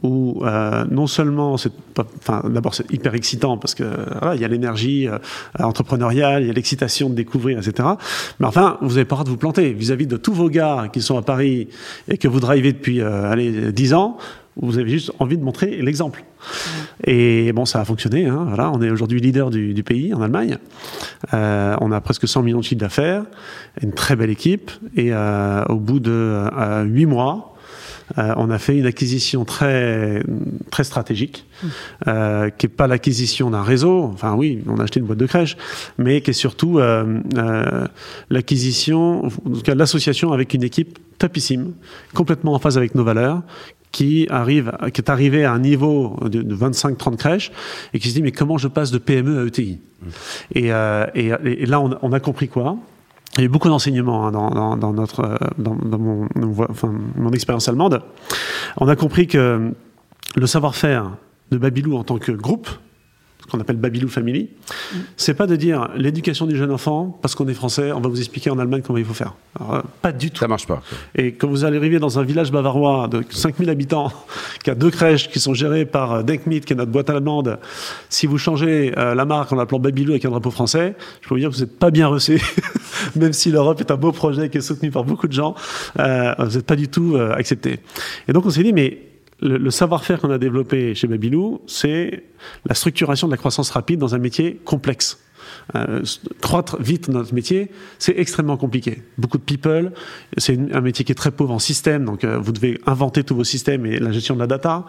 où 0.02 0.42
euh, 0.44 0.84
non 0.90 1.06
seulement 1.06 1.56
c'est 1.56 1.72
enfin 2.20 2.42
d'abord 2.48 2.74
c'est 2.74 2.90
hyper 2.92 3.14
excitant 3.14 3.58
parce 3.58 3.74
que 3.74 3.84
voilà, 4.20 4.34
il 4.36 4.40
y 4.40 4.44
a 4.44 4.48
l'énergie 4.48 5.08
euh, 5.08 5.18
entrepreneuriale, 5.58 6.42
il 6.42 6.48
y 6.48 6.50
a 6.50 6.52
l'excitation 6.52 7.10
de 7.10 7.14
découvrir, 7.14 7.58
etc. 7.58 7.88
Mais 8.40 8.46
enfin, 8.46 8.78
vous 8.80 8.90
n'avez 8.90 9.04
pas 9.04 9.22
de 9.24 9.28
vous 9.28 9.36
planter 9.36 9.72
vis-à-vis 9.72 10.06
de 10.06 10.16
tous 10.16 10.32
vos 10.32 10.48
gars 10.48 10.88
qui 10.92 11.02
sont 11.02 11.18
à 11.18 11.22
Paris 11.22 11.68
et 12.08 12.18
que 12.18 12.28
vous 12.28 12.40
drivez 12.40 12.72
depuis 12.72 13.00
euh, 13.00 13.30
allez 13.30 13.72
10 13.72 13.94
ans. 13.94 14.18
Vous 14.60 14.76
avez 14.76 14.90
juste 14.90 15.12
envie 15.20 15.38
de 15.38 15.44
montrer 15.44 15.80
l'exemple. 15.82 16.24
Et 17.04 17.52
bon, 17.52 17.64
ça 17.64 17.80
a 17.80 17.84
fonctionné. 17.84 18.26
Hein, 18.26 18.44
voilà, 18.48 18.72
on 18.72 18.82
est 18.82 18.90
aujourd'hui 18.90 19.20
leader 19.20 19.50
du, 19.50 19.72
du, 19.72 19.84
pays 19.84 20.12
en 20.12 20.20
Allemagne. 20.20 20.58
Euh, 21.32 21.76
on 21.80 21.92
a 21.92 22.00
presque 22.00 22.26
100 22.26 22.42
millions 22.42 22.58
de 22.58 22.64
chiffres 22.64 22.80
d'affaires, 22.80 23.24
une 23.82 23.92
très 23.92 24.16
belle 24.16 24.30
équipe. 24.30 24.72
Et 24.96 25.12
au 25.14 25.76
bout 25.76 26.00
de 26.00 26.10
euh, 26.10 26.82
8 26.82 27.06
mois, 27.06 27.54
euh, 28.16 28.32
on 28.36 28.50
a 28.50 28.58
fait 28.58 28.78
une 28.78 28.86
acquisition 28.86 29.44
très, 29.44 30.22
très 30.70 30.84
stratégique, 30.84 31.46
euh, 32.06 32.48
qui 32.50 32.66
n'est 32.66 32.72
pas 32.72 32.86
l'acquisition 32.86 33.50
d'un 33.50 33.62
réseau, 33.62 34.04
enfin 34.14 34.34
oui, 34.34 34.62
on 34.66 34.78
a 34.78 34.84
acheté 34.84 35.00
une 35.00 35.06
boîte 35.06 35.18
de 35.18 35.26
crèche, 35.26 35.56
mais 35.98 36.20
qui 36.20 36.30
est 36.30 36.34
surtout 36.34 36.78
euh, 36.78 37.20
euh, 37.36 37.86
l'acquisition, 38.30 39.26
en 39.26 39.30
tout 39.30 39.62
cas 39.62 39.74
l'association 39.74 40.32
avec 40.32 40.54
une 40.54 40.62
équipe 40.62 40.98
topissime, 41.18 41.74
complètement 42.14 42.54
en 42.54 42.58
phase 42.58 42.78
avec 42.78 42.94
nos 42.94 43.04
valeurs, 43.04 43.42
qui 43.92 44.26
arrive, 44.30 44.72
qui 44.92 45.00
est 45.00 45.10
arrivé 45.10 45.44
à 45.44 45.52
un 45.52 45.58
niveau 45.58 46.16
de, 46.22 46.42
de 46.42 46.54
25-30 46.54 47.16
crèches 47.16 47.52
et 47.94 47.98
qui 47.98 48.08
se 48.10 48.14
dit 48.14 48.22
mais 48.22 48.32
comment 48.32 48.58
je 48.58 48.68
passe 48.68 48.90
de 48.90 48.98
PME 48.98 49.40
à 49.40 49.46
ETI 49.46 49.80
et, 50.54 50.72
euh, 50.72 51.06
et, 51.14 51.32
et 51.44 51.66
là 51.66 51.80
on, 51.80 51.96
on 52.02 52.12
a 52.12 52.20
compris 52.20 52.48
quoi? 52.48 52.76
Il 53.38 53.42
y 53.42 53.44
a 53.44 53.46
eu 53.46 53.48
beaucoup 53.48 53.68
d'enseignements 53.68 54.30
dans, 54.32 54.50
mon, 55.98 57.32
expérience 57.32 57.68
allemande. 57.68 58.02
On 58.78 58.88
a 58.88 58.96
compris 58.96 59.28
que 59.28 59.72
le 60.34 60.46
savoir-faire 60.46 61.12
de 61.52 61.56
Babylou 61.56 61.96
en 61.96 62.04
tant 62.04 62.18
que 62.18 62.32
groupe, 62.32 62.68
qu'on 63.50 63.60
appelle 63.60 63.76
Babylou 63.76 64.08
Family, 64.08 64.48
c'est 65.16 65.34
pas 65.34 65.46
de 65.46 65.56
dire 65.56 65.88
l'éducation 65.96 66.46
du 66.46 66.56
jeune 66.56 66.70
enfant, 66.70 67.18
parce 67.22 67.34
qu'on 67.34 67.48
est 67.48 67.54
français, 67.54 67.92
on 67.92 68.00
va 68.00 68.08
vous 68.08 68.18
expliquer 68.18 68.50
en 68.50 68.58
Allemagne 68.58 68.82
comment 68.84 68.98
il 68.98 69.04
faut 69.04 69.14
faire. 69.14 69.34
Alors, 69.58 69.74
euh, 69.74 69.80
pas 70.02 70.12
du 70.12 70.30
tout. 70.30 70.40
Ça 70.40 70.48
marche 70.48 70.66
pas. 70.66 70.82
Et 71.14 71.32
quand 71.32 71.48
vous 71.48 71.64
allez 71.64 71.78
arriver 71.78 71.98
dans 71.98 72.18
un 72.18 72.22
village 72.22 72.52
bavarois 72.52 73.08
de 73.08 73.24
5000 73.28 73.70
habitants, 73.70 74.12
qui 74.64 74.70
a 74.70 74.74
deux 74.74 74.90
crèches 74.90 75.28
qui 75.28 75.40
sont 75.40 75.54
gérées 75.54 75.86
par 75.86 76.12
euh, 76.12 76.22
Denkmit, 76.22 76.60
qui 76.60 76.72
est 76.72 76.76
notre 76.76 76.92
boîte 76.92 77.10
allemande, 77.10 77.58
si 78.08 78.26
vous 78.26 78.38
changez 78.38 78.92
euh, 78.96 79.14
la 79.14 79.24
marque 79.24 79.52
en 79.52 79.56
l'appelant 79.56 79.78
Babylou 79.78 80.12
avec 80.12 80.24
un 80.24 80.30
drapeau 80.30 80.50
français, 80.50 80.94
je 81.20 81.28
peux 81.28 81.34
vous 81.34 81.40
dire 81.40 81.50
que 81.50 81.54
vous 81.54 81.60
n'êtes 81.60 81.78
pas 81.78 81.90
bien 81.90 82.06
reçu, 82.06 82.40
même 83.16 83.32
si 83.32 83.50
l'Europe 83.50 83.80
est 83.80 83.90
un 83.90 83.96
beau 83.96 84.12
projet 84.12 84.48
qui 84.48 84.58
est 84.58 84.62
soutenu 84.62 84.90
par 84.90 85.04
beaucoup 85.04 85.28
de 85.28 85.32
gens, 85.32 85.54
euh, 85.98 86.34
vous 86.38 86.56
n'êtes 86.56 86.66
pas 86.66 86.76
du 86.76 86.88
tout 86.88 87.16
accepté. 87.16 87.80
Et 88.28 88.32
donc 88.32 88.46
on 88.46 88.50
s'est 88.50 88.62
dit, 88.62 88.72
mais 88.72 88.98
le, 89.40 89.58
le 89.58 89.70
savoir-faire 89.70 90.20
qu'on 90.20 90.30
a 90.30 90.38
développé 90.38 90.94
chez 90.94 91.06
Babylou, 91.06 91.60
c'est 91.66 92.24
la 92.66 92.74
structuration 92.74 93.28
de 93.28 93.32
la 93.32 93.36
croissance 93.36 93.70
rapide 93.70 93.98
dans 93.98 94.14
un 94.14 94.18
métier 94.18 94.60
complexe. 94.64 95.18
Euh, 95.74 96.02
croître 96.40 96.80
vite 96.80 97.10
dans 97.10 97.18
notre 97.18 97.34
métier, 97.34 97.70
c'est 97.98 98.18
extrêmement 98.18 98.56
compliqué. 98.56 99.02
Beaucoup 99.18 99.38
de 99.38 99.42
people, 99.42 99.92
c'est 100.36 100.58
un 100.72 100.80
métier 100.80 101.04
qui 101.04 101.12
est 101.12 101.16
très 101.16 101.30
pauvre 101.30 101.52
en 101.52 101.58
système, 101.58 102.04
donc 102.04 102.24
euh, 102.24 102.38
vous 102.38 102.52
devez 102.52 102.80
inventer 102.86 103.24
tous 103.24 103.34
vos 103.34 103.44
systèmes 103.44 103.86
et 103.86 103.98
la 103.98 104.12
gestion 104.12 104.34
de 104.34 104.40
la 104.40 104.46
data 104.46 104.86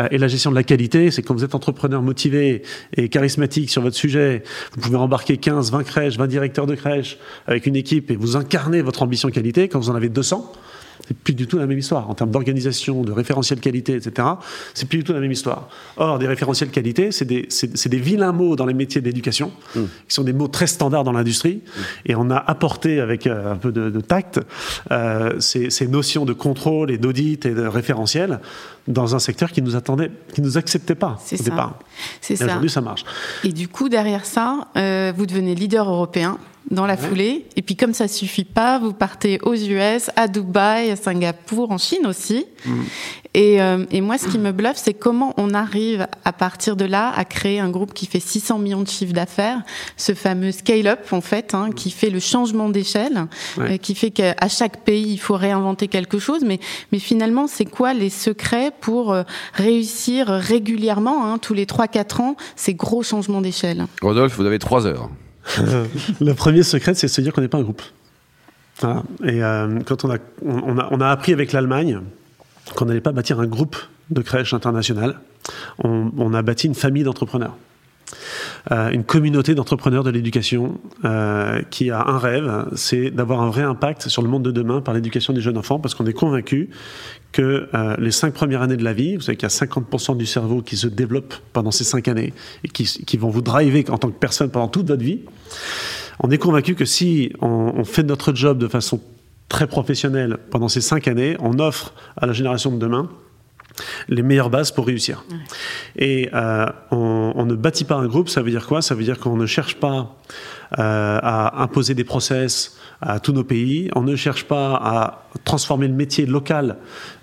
euh, 0.00 0.08
et 0.10 0.18
la 0.18 0.28
gestion 0.28 0.50
de 0.50 0.56
la 0.56 0.62
qualité. 0.62 1.10
C'est 1.10 1.22
quand 1.22 1.34
vous 1.34 1.44
êtes 1.44 1.54
entrepreneur 1.54 2.02
motivé 2.02 2.62
et 2.96 3.08
charismatique 3.08 3.70
sur 3.70 3.82
votre 3.82 3.96
sujet, 3.96 4.42
vous 4.74 4.80
pouvez 4.80 4.96
embarquer 4.96 5.36
15, 5.36 5.70
20 5.70 5.84
crèches, 5.84 6.16
20 6.16 6.26
directeurs 6.26 6.66
de 6.66 6.74
crèches 6.74 7.18
avec 7.46 7.66
une 7.66 7.76
équipe 7.76 8.10
et 8.10 8.16
vous 8.16 8.36
incarnez 8.36 8.82
votre 8.82 9.02
ambition 9.02 9.30
qualité. 9.30 9.68
Quand 9.68 9.78
vous 9.78 9.90
en 9.90 9.94
avez 9.94 10.08
200, 10.08 10.52
c'est 11.06 11.16
plus 11.16 11.34
du 11.34 11.46
tout 11.46 11.58
la 11.58 11.66
même 11.66 11.78
histoire. 11.78 12.08
En 12.10 12.14
termes 12.14 12.30
d'organisation, 12.30 13.02
de 13.02 13.12
référentiel 13.12 13.60
qualité, 13.60 13.94
etc., 13.94 14.28
c'est 14.74 14.88
plus 14.88 14.98
du 14.98 15.04
tout 15.04 15.12
la 15.12 15.20
même 15.20 15.32
histoire. 15.32 15.68
Or, 15.96 16.18
des 16.18 16.26
référentiels 16.26 16.70
qualité, 16.70 17.12
c'est 17.12 17.24
des, 17.24 17.46
c'est- 17.48 17.76
c'est 17.76 17.88
des 17.88 17.98
vilains 17.98 18.32
mots 18.32 18.56
dans 18.56 18.66
les 18.66 18.74
métiers 18.74 19.00
de 19.00 19.06
l'éducation, 19.06 19.50
qui 19.74 19.80
sont 20.08 20.24
des 20.24 20.32
mots 20.32 20.48
très 20.48 20.66
standards 20.66 21.04
dans 21.04 21.12
l'industrie. 21.12 21.62
Et 22.06 22.14
on 22.14 22.30
a 22.30 22.36
apporté, 22.36 23.00
avec 23.00 23.26
euh, 23.26 23.52
un 23.52 23.56
peu 23.56 23.72
de, 23.72 23.90
de 23.90 24.00
tact, 24.00 24.40
euh, 24.90 25.38
ces, 25.40 25.70
ces 25.70 25.86
notions 25.88 26.24
de 26.24 26.32
contrôle 26.32 26.90
et 26.90 26.98
d'audit 26.98 27.44
et 27.46 27.54
de 27.54 27.62
référentiel 27.66 28.40
dans 28.88 29.14
un 29.14 29.18
secteur 29.18 29.52
qui 29.52 29.62
nous 29.62 29.76
attendait, 29.76 30.10
qui 30.34 30.42
nous 30.42 30.58
acceptait 30.58 30.94
pas 30.96 31.16
C'est 31.24 31.40
au 31.40 31.44
ça. 31.44 31.50
départ. 31.50 31.78
C'est 32.20 32.34
Et 32.34 32.36
ça. 32.36 32.46
aujourd'hui, 32.46 32.70
ça 32.70 32.80
marche. 32.80 33.04
Et 33.44 33.52
du 33.52 33.68
coup, 33.68 33.88
derrière 33.88 34.24
ça, 34.26 34.68
euh, 34.76 35.12
vous 35.16 35.26
devenez 35.26 35.54
leader 35.54 35.88
européen 35.88 36.38
dans 36.70 36.86
la 36.86 36.94
Ouais. 36.94 37.00
foulée. 37.08 37.46
Et 37.56 37.62
puis, 37.62 37.76
comme 37.76 37.92
ça 37.92 38.08
suffit 38.08 38.44
pas, 38.44 38.78
vous 38.78 38.92
partez 38.92 39.38
aux 39.42 39.54
US, 39.54 40.10
à 40.16 40.28
Dubaï, 40.28 40.90
à 40.90 40.96
Singapour, 40.96 41.70
en 41.70 41.78
Chine 41.78 42.06
aussi. 42.06 42.46
Et, 43.34 43.60
euh, 43.62 43.84
et 43.90 44.00
moi, 44.00 44.18
ce 44.18 44.28
qui 44.28 44.38
me 44.38 44.52
bluffe, 44.52 44.76
c'est 44.76 44.92
comment 44.94 45.32
on 45.38 45.54
arrive 45.54 46.06
à 46.24 46.32
partir 46.32 46.76
de 46.76 46.84
là 46.84 47.10
à 47.16 47.24
créer 47.24 47.60
un 47.60 47.70
groupe 47.70 47.94
qui 47.94 48.06
fait 48.06 48.20
600 48.20 48.58
millions 48.58 48.82
de 48.82 48.88
chiffres 48.88 49.12
d'affaires, 49.14 49.62
ce 49.96 50.12
fameux 50.14 50.52
scale-up 50.52 51.00
en 51.12 51.20
fait, 51.22 51.54
hein, 51.54 51.70
qui 51.74 51.90
fait 51.90 52.10
le 52.10 52.20
changement 52.20 52.68
d'échelle, 52.68 53.26
Ouais. 53.56 53.72
euh, 53.72 53.76
qui 53.78 53.94
fait 53.94 54.10
qu'à 54.10 54.34
chaque 54.48 54.84
pays 54.84 55.12
il 55.12 55.18
faut 55.18 55.34
réinventer 55.34 55.88
quelque 55.88 56.18
chose. 56.18 56.42
Mais, 56.44 56.60
mais 56.92 56.98
finalement, 56.98 57.46
c'est 57.46 57.64
quoi 57.64 57.94
les 57.94 58.10
secrets 58.10 58.70
pour 58.80 59.12
euh, 59.12 59.22
réussir 59.54 60.26
régulièrement, 60.28 61.26
hein, 61.26 61.38
tous 61.38 61.54
les 61.54 61.64
3-4 61.66 62.20
ans, 62.20 62.36
ces 62.54 62.74
gros 62.74 63.02
changements 63.02 63.40
d'échelle? 63.40 63.86
Rodolphe, 64.02 64.36
vous 64.36 64.44
avez 64.46 64.58
trois 64.58 64.86
heures. 64.86 65.08
le 66.20 66.32
premier 66.32 66.62
secret, 66.62 66.94
c'est 66.94 67.06
de 67.06 67.12
se 67.12 67.20
dire 67.20 67.32
qu'on 67.32 67.40
n'est 67.40 67.48
pas 67.48 67.58
un 67.58 67.62
groupe. 67.62 67.82
Et 69.24 69.42
euh, 69.42 69.80
quand 69.86 70.04
on 70.04 70.10
a, 70.10 70.18
on, 70.44 70.78
a, 70.78 70.88
on 70.90 71.00
a 71.00 71.08
appris 71.08 71.32
avec 71.32 71.52
l'Allemagne 71.52 72.00
qu'on 72.74 72.86
n'allait 72.86 73.00
pas 73.00 73.12
bâtir 73.12 73.38
un 73.38 73.46
groupe 73.46 73.76
de 74.10 74.22
crèches 74.22 74.54
internationales, 74.54 75.18
on, 75.82 76.10
on 76.16 76.34
a 76.34 76.42
bâti 76.42 76.66
une 76.66 76.74
famille 76.74 77.04
d'entrepreneurs. 77.04 77.56
Euh, 78.70 78.90
une 78.90 79.04
communauté 79.04 79.54
d'entrepreneurs 79.54 80.04
de 80.04 80.10
l'éducation 80.10 80.78
euh, 81.04 81.62
qui 81.70 81.90
a 81.90 82.06
un 82.06 82.18
rêve, 82.18 82.66
c'est 82.74 83.10
d'avoir 83.10 83.40
un 83.40 83.48
vrai 83.48 83.62
impact 83.62 84.08
sur 84.08 84.22
le 84.22 84.28
monde 84.28 84.42
de 84.42 84.50
demain 84.50 84.80
par 84.80 84.94
l'éducation 84.94 85.32
des 85.32 85.40
jeunes 85.40 85.58
enfants, 85.58 85.78
parce 85.78 85.94
qu'on 85.94 86.06
est 86.06 86.12
convaincu 86.12 86.70
que 87.32 87.68
euh, 87.74 87.96
les 87.98 88.10
cinq 88.10 88.34
premières 88.34 88.62
années 88.62 88.76
de 88.76 88.84
la 88.84 88.92
vie, 88.92 89.16
vous 89.16 89.22
savez 89.22 89.36
qu'il 89.36 89.48
y 89.48 89.52
a 89.52 89.66
50% 89.66 90.16
du 90.16 90.26
cerveau 90.26 90.62
qui 90.62 90.76
se 90.76 90.86
développe 90.86 91.34
pendant 91.52 91.70
ces 91.70 91.84
cinq 91.84 92.08
années 92.08 92.32
et 92.64 92.68
qui, 92.68 93.16
vont 93.16 93.30
vous 93.30 93.42
driver 93.42 93.84
en 93.90 93.98
tant 93.98 94.10
que 94.10 94.18
personne 94.18 94.50
pendant 94.50 94.68
toute 94.68 94.86
votre 94.86 95.02
vie. 95.02 95.20
On 96.20 96.30
est 96.30 96.38
convaincu 96.38 96.74
que 96.74 96.84
si 96.84 97.32
on 97.40 97.84
fait 97.84 98.02
notre 98.02 98.34
job 98.34 98.58
de 98.58 98.68
façon 98.68 99.00
très 99.48 99.66
professionnelle 99.66 100.38
pendant 100.50 100.68
ces 100.68 100.80
cinq 100.80 101.08
années, 101.08 101.36
on 101.40 101.58
offre 101.58 101.94
à 102.16 102.26
la 102.26 102.32
génération 102.32 102.70
de 102.70 102.78
demain 102.78 103.08
les 104.08 104.22
meilleures 104.22 104.50
bases 104.50 104.70
pour 104.70 104.86
réussir. 104.86 105.24
Et 105.96 106.28
euh, 106.34 106.66
on, 106.90 107.32
on 107.36 107.46
ne 107.46 107.54
bâtit 107.54 107.84
pas 107.84 107.96
un 107.96 108.06
groupe, 108.06 108.28
ça 108.28 108.42
veut 108.42 108.50
dire 108.50 108.66
quoi? 108.66 108.82
Ça 108.82 108.94
veut 108.94 109.04
dire 109.04 109.18
qu'on 109.18 109.36
ne 109.36 109.46
cherche 109.46 109.76
pas 109.76 110.16
euh, 110.78 111.18
à 111.22 111.62
imposer 111.62 111.94
des 111.94 112.04
process 112.04 112.76
à 113.04 113.18
tous 113.18 113.32
nos 113.32 113.42
pays, 113.42 113.90
on 113.96 114.02
ne 114.02 114.14
cherche 114.14 114.44
pas 114.44 114.74
à 114.76 115.24
transformer 115.44 115.88
le 115.88 115.94
métier 115.94 116.24
local 116.24 116.76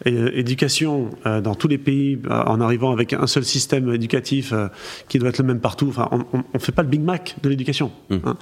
et 0.03 0.12
euh, 0.12 0.38
éducation 0.38 1.10
dans 1.25 1.56
tous 1.56 1.70
les 1.70 1.77
pays 1.77 2.20
en 2.29 2.60
arrivant 2.60 2.91
avec 2.91 3.13
un 3.13 3.27
seul 3.27 3.46
système 3.46 3.91
éducatif 3.94 4.53
qui 5.08 5.20
doit 5.20 5.29
être 5.29 5.38
le 5.39 5.46
même 5.46 5.62
partout. 5.62 5.88
Enfin, 5.89 6.10
on 6.12 6.44
ne 6.53 6.60
fait 6.60 6.74
pas 6.74 6.82
le 6.84 6.89
Big 6.89 7.01
Mac 7.01 7.36
de 7.41 7.48
l'éducation. 7.50 7.91
hein. 8.12 8.36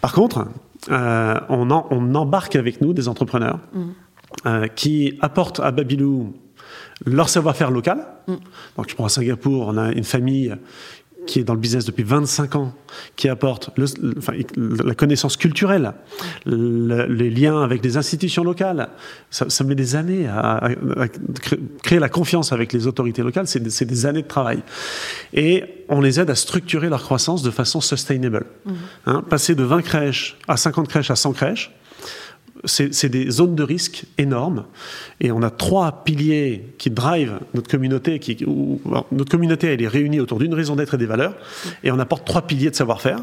Par 0.00 0.12
contre, 0.12 0.46
euh, 0.90 1.38
on, 1.50 1.70
en- 1.70 1.86
on 1.90 2.14
embarque 2.14 2.56
avec 2.56 2.80
nous 2.80 2.92
des 2.94 3.06
entrepreneurs 3.06 3.58
euh, 4.46 4.66
qui 4.68 5.18
apportent 5.20 5.60
à 5.60 5.70
Babylou 5.72 6.34
leur 7.06 7.28
savoir-faire 7.28 7.70
local. 7.70 8.04
Donc, 8.76 8.88
je 8.88 8.94
prends 8.94 9.06
à 9.06 9.08
Singapour, 9.08 9.66
on 9.68 9.76
a 9.76 9.92
une 9.92 10.04
famille 10.04 10.54
qui 11.24 11.38
est 11.38 11.44
dans 11.44 11.54
le 11.54 11.60
business 11.60 11.84
depuis 11.84 12.02
25 12.02 12.56
ans, 12.56 12.74
qui 13.14 13.28
apporte 13.28 13.70
le- 13.76 13.84
le- 14.02 14.14
enfin, 14.18 14.32
la 14.84 14.94
connaissance 14.96 15.36
culturelle, 15.36 15.92
le- 16.46 17.06
les 17.06 17.30
liens 17.30 17.62
avec 17.62 17.80
des 17.80 17.96
institutions 17.96 18.42
locales. 18.42 18.88
Ça, 19.30 19.48
ça 19.48 19.62
met 19.62 19.76
des 19.76 19.94
années 19.94 20.26
à, 20.26 20.56
à- 20.56 20.70
à 21.00 21.06
cré- 21.08 21.60
créer 21.84 22.00
la 22.00 22.08
confiance 22.08 22.52
avec 22.52 22.72
les 22.72 22.88
autorités 22.88 23.22
locales, 23.22 23.46
c'est 23.46 23.60
des, 23.60 24.06
années 24.06 24.22
de 24.22 24.26
travail. 24.26 24.64
Et 25.32 25.62
on 25.88 26.00
les 26.00 26.18
aide 26.18 26.28
à 26.28 26.34
structurer 26.34 26.88
leur 26.88 27.02
croissance 27.04 27.44
de 27.44 27.52
façon 27.52 27.80
sustainable. 27.80 28.44
Hein, 29.06 29.22
passer 29.30 29.54
de 29.54 29.62
20 29.62 29.82
crèches 29.82 30.36
à 30.48 30.56
50 30.56 30.88
crèches 30.88 31.12
à 31.12 31.16
100 31.16 31.34
crèches, 31.34 31.70
c'est 32.64 33.08
des 33.08 33.30
zones 33.30 33.54
de 33.54 33.62
risque 33.62 34.04
énormes. 34.18 34.64
Et 35.20 35.32
on 35.32 35.42
a 35.42 35.50
trois 35.50 36.04
piliers 36.04 36.66
qui 36.78 36.90
drivent 36.90 37.40
notre 37.54 37.68
communauté. 37.68 38.18
Qui, 38.18 38.44
notre 39.10 39.30
communauté, 39.30 39.68
elle 39.68 39.82
est 39.82 39.88
réunie 39.88 40.20
autour 40.20 40.38
d'une 40.38 40.54
raison 40.54 40.76
d'être 40.76 40.94
et 40.94 40.98
des 40.98 41.06
valeurs. 41.06 41.34
Et 41.82 41.90
on 41.90 41.98
apporte 41.98 42.24
trois 42.24 42.42
piliers 42.42 42.70
de 42.70 42.76
savoir-faire. 42.76 43.18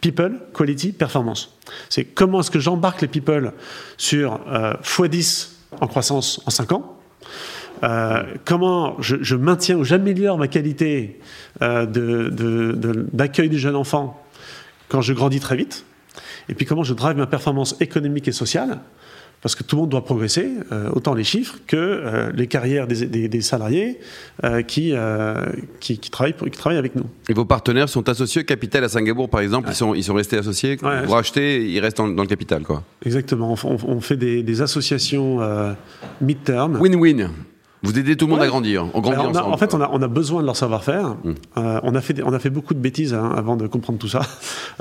People, 0.00 0.40
quality, 0.56 0.92
performance. 0.92 1.56
C'est 1.88 2.04
comment 2.04 2.40
est-ce 2.40 2.50
que 2.50 2.60
j'embarque 2.60 3.02
les 3.02 3.08
people 3.08 3.52
sur 3.96 4.40
euh, 4.48 4.74
x10 4.82 5.48
en 5.80 5.86
croissance 5.86 6.40
en 6.46 6.50
5 6.50 6.72
ans? 6.72 6.96
Euh, 7.82 8.22
comment 8.44 8.96
je, 9.00 9.34
maintiens 9.34 9.76
ou 9.76 9.84
j'améliore 9.84 10.38
ma 10.38 10.46
qualité 10.48 11.18
euh, 11.62 11.84
de- 11.84 12.28
de- 12.30 12.72
de- 12.72 13.06
d'accueil 13.12 13.48
du 13.48 13.58
jeune 13.58 13.74
quand 14.88 15.00
je 15.00 15.12
grandis 15.12 15.40
très 15.40 15.56
vite? 15.56 15.84
Et 16.48 16.54
puis 16.54 16.66
comment 16.66 16.84
je 16.84 16.94
drive 16.94 17.16
ma 17.16 17.26
performance 17.26 17.76
économique 17.80 18.28
et 18.28 18.32
sociale, 18.32 18.80
parce 19.42 19.54
que 19.54 19.62
tout 19.62 19.76
le 19.76 19.82
monde 19.82 19.90
doit 19.90 20.04
progresser, 20.04 20.48
euh, 20.72 20.88
autant 20.94 21.12
les 21.12 21.24
chiffres 21.24 21.56
que 21.66 21.76
euh, 21.76 22.32
les 22.34 22.46
carrières 22.46 22.86
des, 22.86 23.04
des- 23.06 23.28
des 23.28 23.40
salariés 23.42 24.00
euh, 24.42 24.62
qui, 24.62 24.94
qui, 25.80 25.98
qui 25.98 26.10
travaillent 26.10 26.32
pour- 26.32 26.48
qui 26.48 26.58
travaillent 26.58 26.78
avec 26.78 26.94
nous. 26.96 27.04
Et 27.28 27.34
vos 27.34 27.44
partenaires 27.44 27.88
sont 27.90 28.08
associés 28.08 28.40
au 28.40 28.44
capital 28.44 28.82
à 28.84 28.88
Singapour, 28.88 29.28
par 29.28 29.40
exemple. 29.40 29.68
Ils, 29.70 29.74
sont, 29.74 29.94
ils 29.94 30.02
sont 30.04 30.14
restés 30.14 30.38
associés. 30.38 30.78
Ouais. 30.82 31.04
Vous 31.04 31.12
rachetez, 31.12 31.68
ils 31.70 31.78
restent 31.80 31.98
dans, 31.98 32.08
dans 32.08 32.22
le 32.22 32.28
capital, 32.28 32.62
quoi. 32.62 32.84
Exactement, 33.04 33.54
on, 33.64 34.00
fait 34.00 34.16
des, 34.16 34.42
des 34.42 34.62
associations 34.62 35.40
mid-term. 36.22 36.80
Win-win. 36.80 37.28
Vous 37.84 37.98
aidez 37.98 38.16
tout 38.16 38.26
le 38.26 38.32
monde 38.32 38.42
à 38.42 38.46
grandir. 38.46 38.86
On 38.94 39.00
grandit 39.00 39.14
Alors, 39.20 39.26
on 39.30 39.34
a- 39.34 39.38
ensemble. 39.40 39.54
en 39.54 39.56
fait, 39.58 39.74
on 39.74 39.80
a, 39.80 39.88
on 39.92 40.02
a 40.02 40.08
besoin 40.08 40.40
de 40.40 40.46
leur 40.46 40.56
savoir-faire. 40.56 41.10
Mm. 41.22 41.32
Euh, 41.58 41.80
on, 41.82 41.94
a 41.94 42.00
fait, 42.00 42.22
on 42.24 42.32
a 42.32 42.38
fait 42.38 42.50
beaucoup 42.50 42.74
de 42.74 42.78
bêtises 42.78 43.14
hein, 43.14 43.32
avant 43.36 43.56
de 43.56 43.66
comprendre 43.66 43.98
tout 43.98 44.08
ça. 44.08 44.22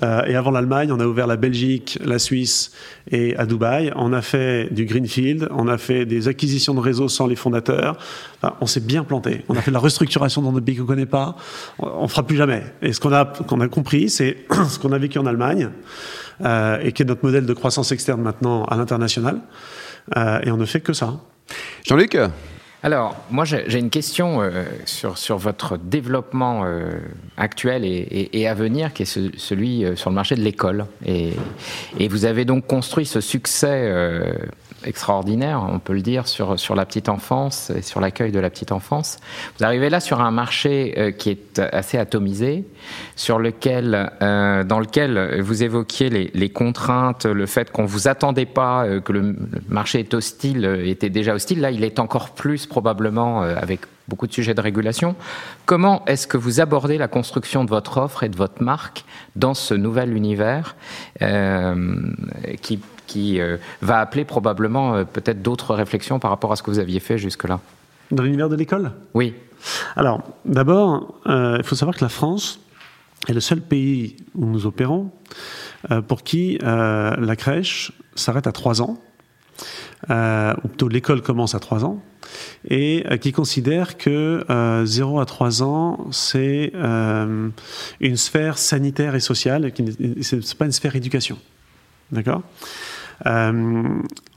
Euh, 0.01 0.23
et 0.25 0.35
avant 0.35 0.49
l'Allemagne, 0.51 0.91
on 0.91 0.99
a 0.99 1.05
ouvert 1.05 1.27
la 1.27 1.35
Belgique, 1.35 1.99
la 2.03 2.17
Suisse 2.17 2.71
et 3.11 3.35
à 3.37 3.45
Dubaï. 3.45 3.91
On 3.95 4.11
a 4.13 4.21
fait 4.21 4.73
du 4.73 4.85
greenfield, 4.85 5.49
on 5.51 5.67
a 5.67 5.77
fait 5.77 6.05
des 6.05 6.27
acquisitions 6.27 6.73
de 6.73 6.79
réseaux 6.79 7.09
sans 7.09 7.27
les 7.27 7.35
fondateurs. 7.35 7.97
Enfin, 8.41 8.55
on 8.61 8.65
s'est 8.65 8.79
bien 8.79 9.03
planté. 9.03 9.43
On 9.49 9.55
a 9.55 9.61
fait 9.61 9.71
de 9.71 9.75
la 9.75 9.79
restructuration 9.81 10.41
dans 10.41 10.51
des 10.53 10.61
pays 10.61 10.75
qu'on 10.77 10.85
connaît 10.85 11.05
pas. 11.05 11.35
On, 11.79 11.87
on 11.87 12.07
fera 12.07 12.23
plus 12.23 12.37
jamais. 12.37 12.63
Et 12.81 12.93
ce 12.93 12.99
qu'on 12.99 13.11
a, 13.13 13.25
qu'on 13.25 13.59
a 13.61 13.67
compris, 13.67 14.09
c'est 14.09 14.37
ce 14.69 14.79
qu'on 14.79 14.91
a 14.93 14.97
vécu 14.97 15.19
en 15.19 15.25
Allemagne 15.25 15.69
euh, 16.43 16.79
et 16.81 16.91
qui 16.91 17.03
est 17.03 17.05
notre 17.05 17.23
modèle 17.25 17.45
de 17.45 17.53
croissance 17.53 17.91
externe 17.91 18.21
maintenant 18.21 18.63
à 18.65 18.75
l'international. 18.77 19.41
Euh, 20.17 20.39
et 20.43 20.51
on 20.51 20.57
ne 20.57 20.65
fait 20.65 20.81
que 20.81 20.93
ça. 20.93 21.13
Jean-Luc? 21.85 22.17
Alors, 22.85 23.15
moi, 23.31 23.45
j'ai 23.45 23.79
une 23.79 23.89
question 23.89 24.41
euh, 24.41 24.65
sur, 24.85 25.17
sur 25.17 25.37
votre 25.37 25.77
développement 25.77 26.63
euh, 26.65 26.91
actuel 27.37 27.85
et, 27.85 27.87
et- 27.89 28.41
et 28.41 28.47
à 28.47 28.53
venir, 28.53 28.91
qui 28.91 29.03
est 29.03 29.05
ce- 29.05 29.31
celui 29.37 29.85
euh, 29.85 29.95
sur 29.95 30.09
le 30.09 30.15
marché 30.15 30.35
de 30.35 30.41
l'école. 30.41 30.85
Et, 31.05 31.29
et 31.97 32.09
vous 32.09 32.25
avez 32.25 32.43
donc 32.43 32.67
construit 32.67 33.05
ce 33.05 33.21
succès 33.21 33.69
euh, 33.85 34.33
extraordinaire, 34.85 35.65
on 35.69 35.79
peut 35.79 35.93
le 35.93 36.01
dire, 36.01 36.27
sur, 36.27 36.59
sur 36.59 36.75
la 36.75 36.85
petite 36.85 37.09
enfance 37.09 37.69
et 37.69 37.81
sur 37.81 37.99
l'accueil 37.99 38.31
de 38.31 38.39
la 38.39 38.49
petite 38.49 38.71
enfance. 38.71 39.17
Vous 39.57 39.65
arrivez 39.65 39.89
là 39.89 39.99
sur 39.99 40.21
un 40.21 40.31
marché 40.31 40.93
euh, 40.97 41.11
qui 41.11 41.29
est 41.29 41.59
assez 41.59 41.97
atomisé, 41.97 42.65
sur 43.15 43.39
lequel, 43.39 44.11
euh, 44.21 44.63
dans 44.63 44.79
lequel 44.79 45.41
vous 45.41 45.63
évoquiez 45.63 46.09
les, 46.09 46.49
contraintes, 46.49 47.25
le 47.25 47.45
fait 47.45 47.71
qu'on 47.71 47.85
vous 47.85 48.07
attendait 48.07 48.45
pas, 48.45 48.85
euh, 48.85 48.99
que 48.99 49.13
le, 49.13 49.35
marché 49.69 49.99
est 49.99 50.13
hostile, 50.13 50.65
était 50.85 51.09
déjà 51.09 51.33
hostile. 51.33 51.61
Là, 51.61 51.71
il 51.71 51.83
est 51.83 51.99
encore 51.99 52.31
plus 52.31 52.65
probablement 52.65 53.41
avec 53.41 53.81
beaucoup 54.07 54.27
de 54.27 54.33
sujets 54.33 54.53
de 54.53 54.61
régulation. 54.61 55.15
Comment 55.65 56.03
est-ce 56.05 56.27
que 56.27 56.37
vous 56.37 56.59
abordez 56.59 56.97
la 56.97 57.07
construction 57.07 57.63
de 57.63 57.69
votre 57.69 57.97
offre 57.97 58.23
et 58.23 58.29
de 58.29 58.35
votre 58.35 58.61
marque 58.61 59.05
dans 59.35 59.53
ce 59.53 59.73
nouvel 59.73 60.13
univers 60.15 60.75
qui, 62.61 62.79
qui 63.07 63.39
euh, 63.39 63.57
va 63.81 63.99
appeler 63.99 64.25
probablement 64.25 64.95
euh, 64.95 65.03
peut-être 65.03 65.41
d'autres 65.41 65.73
réflexions 65.75 66.19
par 66.19 66.31
rapport 66.31 66.51
à 66.51 66.55
ce 66.55 66.63
que 66.63 66.71
vous 66.71 66.79
aviez 66.79 66.99
fait 66.99 67.17
jusque-là 67.17 67.59
Dans 68.11 68.23
l'univers 68.23 68.49
de 68.49 68.55
l'école? 68.55 68.91
Oui. 69.13 69.33
Alors, 69.95 70.21
d'abord, 70.45 71.19
euh, 71.27 71.55
il 71.57 71.63
faut 71.63 71.75
savoir 71.75 71.95
que 71.97 72.03
la 72.03 72.09
France 72.09 72.59
est 73.29 73.33
le 73.33 73.39
seul 73.39 73.61
pays 73.61 74.17
où 74.35 74.45
nous 74.45 74.65
opérons 74.65 75.09
pour 76.07 76.23
qui 76.23 76.57
la 76.61 77.35
crèche 77.37 77.91
s'arrête 78.15 78.47
à 78.47 78.51
3 78.51 78.81
ans, 78.81 78.97
euh, 80.09 80.53
ou 80.63 80.67
plutôt 80.67 80.89
l'école 80.89 81.21
commence 81.21 81.55
à 81.55 81.59
3 81.59 81.85
ans, 81.85 82.01
et 82.69 83.05
euh, 83.09 83.17
qui 83.17 83.31
considère 83.31 83.97
que 83.97 84.43
euh, 84.49 84.85
0 84.85 85.19
à 85.21 85.25
3 85.25 85.63
ans, 85.63 86.07
c'est 86.11 86.73
une 86.73 88.17
sphère 88.17 88.57
sanitaire 88.57 89.15
et 89.15 89.19
sociale, 89.21 89.65
et 89.65 89.71
qui 89.71 89.83
n'est- 89.83 90.55
pas 90.57 90.65
une 90.65 90.71
sphère 90.73 90.95
éducation. 90.95 91.37
D'accord? 92.11 92.41
Euh, 93.25 93.83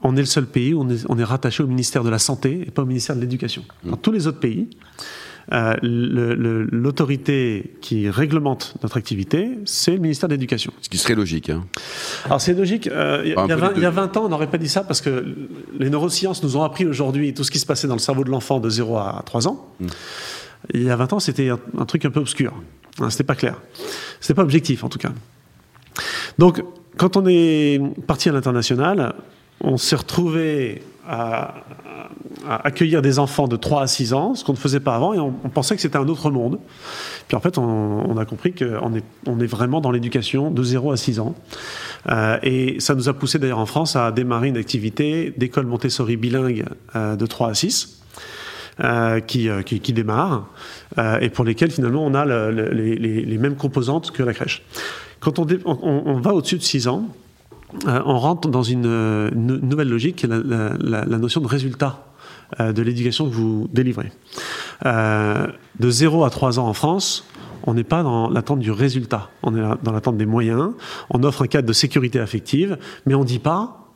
on 0.03 0.15
est 0.15 0.19
le 0.19 0.25
seul 0.25 0.45
pays 0.45 0.73
où 0.73 0.81
on 0.81 0.89
est, 0.89 1.05
on 1.09 1.17
est 1.19 1.23
rattaché 1.23 1.63
au 1.63 1.67
ministère 1.67 2.03
de 2.03 2.09
la 2.09 2.19
Santé 2.19 2.63
et 2.67 2.71
pas 2.71 2.81
au 2.83 2.85
ministère 2.85 3.15
de 3.15 3.21
l'Éducation. 3.21 3.63
Dans 3.83 3.97
tous 3.97 4.11
les 4.11 4.27
autres 4.27 4.39
pays, 4.39 4.69
euh, 5.53 5.75
l'autorité 5.81 7.73
qui 7.81 8.09
réglemente 8.09 8.75
notre 8.83 8.97
activité, 8.97 9.59
c'est 9.65 9.91
le 9.91 9.99
ministère 9.99 10.27
de 10.29 10.33
l'Éducation. 10.33 10.73
Ce 10.81 10.89
qui 10.89 10.97
serait 10.97 11.15
logique. 11.15 11.49
Hein. 11.49 11.65
Alors 12.25 12.41
c'est 12.41 12.53
logique, 12.53 12.87
euh, 12.87 13.21
il 13.25 13.31
y, 13.31 13.33
a- 13.33 13.39
Un 13.41 13.45
il 13.45 13.49
y 13.49 13.53
a 13.53 13.55
peu 13.55 13.61
20 13.61 13.69
les 13.71 13.77
il 13.77 13.83
y 13.83 13.85
a 13.85 13.89
deux. 13.89 13.95
20 13.95 14.17
ans, 14.17 14.25
on 14.25 14.29
n'aurait 14.29 14.49
pas 14.49 14.57
dit 14.57 14.69
ça 14.69 14.83
parce 14.83 15.01
que 15.01 15.25
les 15.79 15.89
neurosciences 15.89 16.43
nous 16.43 16.57
ont 16.57 16.63
appris 16.63 16.85
aujourd'hui 16.85 17.33
tout 17.33 17.43
ce 17.43 17.51
qui 17.51 17.59
se 17.59 17.65
passait 17.65 17.87
dans 17.87 17.95
le 17.95 17.99
cerveau 17.99 18.23
de 18.23 18.29
l'enfant 18.29 18.59
de 18.59 18.69
0 18.69 18.97
à 18.97 19.21
3 19.25 19.47
ans. 19.47 19.67
Il 20.73 20.83
y 20.83 20.89
a 20.89 20.95
20 20.95 21.13
ans, 21.13 21.19
c'était 21.19 21.49
un, 21.49 21.59
un 21.77 21.85
truc 21.85 22.03
un 22.05 22.09
peu 22.11 22.19
obscur. 22.19 22.53
Hein, 22.99 23.09
c'était 23.09 23.23
pas 23.23 23.35
clair. 23.35 23.55
C'était 24.19 24.33
pas 24.33 24.43
objectif 24.43 24.83
en 24.83 24.89
tout 24.89 24.99
cas. 24.99 25.11
Donc, 26.37 26.63
quand 26.97 27.17
on 27.17 27.25
est 27.27 27.81
parti 28.07 28.29
à 28.29 28.31
l'international, 28.31 29.13
on 29.61 29.77
s'est 29.77 29.95
retrouvé 29.95 30.81
à, 31.07 31.55
accueillir 32.49 33.01
des 33.01 33.19
enfants 33.19 33.47
de 33.47 33.55
3 33.55 33.81
à 33.81 33.87
6 33.87 34.13
ans, 34.13 34.35
ce 34.35 34.43
qu'on 34.43 34.53
ne 34.53 34.57
faisait 34.57 34.79
pas 34.79 34.95
avant, 34.95 35.13
et 35.13 35.19
on, 35.19 35.31
pensait 35.49 35.75
que 35.75 35.81
c'était 35.81 35.97
un 35.97 36.07
autre 36.07 36.29
monde. 36.29 36.59
Puis 37.27 37.35
en 37.35 37.39
fait, 37.39 37.57
on, 37.57 38.17
a 38.17 38.25
compris 38.25 38.53
qu'on 38.53 38.93
est, 38.93 39.03
on 39.25 39.39
est 39.39 39.47
vraiment 39.47 39.81
dans 39.81 39.91
l'éducation 39.91 40.51
de 40.51 40.63
0 40.63 40.91
à 40.91 40.97
6 40.97 41.19
ans. 41.19 41.35
Euh, 42.09 42.37
et 42.43 42.79
ça 42.79 42.95
nous 42.95 43.09
a 43.09 43.13
poussé 43.13 43.39
d'ailleurs 43.39 43.59
en 43.59 43.65
France 43.65 43.95
à 43.95 44.11
démarrer 44.11 44.49
une 44.49 44.57
activité 44.57 45.33
d'école 45.35 45.65
Montessori 45.65 46.17
bilingue 46.17 46.65
euh, 46.95 47.15
de 47.15 47.25
3 47.25 47.49
à 47.49 47.53
6. 47.53 47.96
Euh, 48.83 49.19
qui, 49.19 49.49
euh, 49.49 49.61
qui, 49.63 49.79
qui 49.79 49.93
démarre 49.93 50.47
euh, 50.97 51.19
et 51.19 51.29
pour 51.29 51.43
lesquels 51.45 51.71
finalement 51.71 52.05
on 52.05 52.13
a 52.13 52.25
le- 52.25 52.51
le- 52.51 52.69
les, 52.71 53.37
mêmes 53.37 53.55
composantes 53.55 54.11
que 54.11 54.23
la 54.23 54.33
crèche. 54.33 54.63
Quand 55.19 55.39
on, 55.39 56.19
va 56.21 56.33
au-dessus 56.33 56.57
de 56.57 56.63
6 56.63 56.87
ans, 56.87 57.07
on 57.85 58.17
rentre 58.19 58.49
dans 58.49 58.63
une, 58.63 58.83
nou- 59.29 59.59
nouvelle 59.61 59.89
logique, 59.89 60.17
qui 60.17 60.25
est 60.25 60.29
la, 60.29 60.73
la- 60.79 61.17
notion 61.17 61.41
de 61.41 61.47
résultat 61.47 62.05
de 62.59 62.81
l'éducation 62.81 63.27
que 63.27 63.33
vous 63.33 63.67
délivrez. 63.73 64.11
De 64.85 65.89
0 65.89 66.23
à 66.23 66.29
3 66.29 66.59
ans 66.59 66.67
en 66.67 66.73
France, 66.73 67.25
on 67.63 67.73
n'est 67.73 67.83
pas 67.83 68.03
dans 68.03 68.29
l'attente 68.29 68.59
du 68.59 68.71
résultat, 68.71 69.29
on 69.43 69.55
est 69.55 69.61
dans 69.83 69.91
l'attente 69.91 70.17
des 70.17 70.25
moyens, 70.25 70.71
on 71.09 71.23
offre 71.23 71.41
un 71.43 71.47
cadre 71.47 71.67
de 71.67 71.73
sécurité 71.73 72.19
affective, 72.19 72.77
mais 73.05 73.15
on 73.15 73.21
ne 73.21 73.25
dit 73.25 73.39
pas 73.39 73.86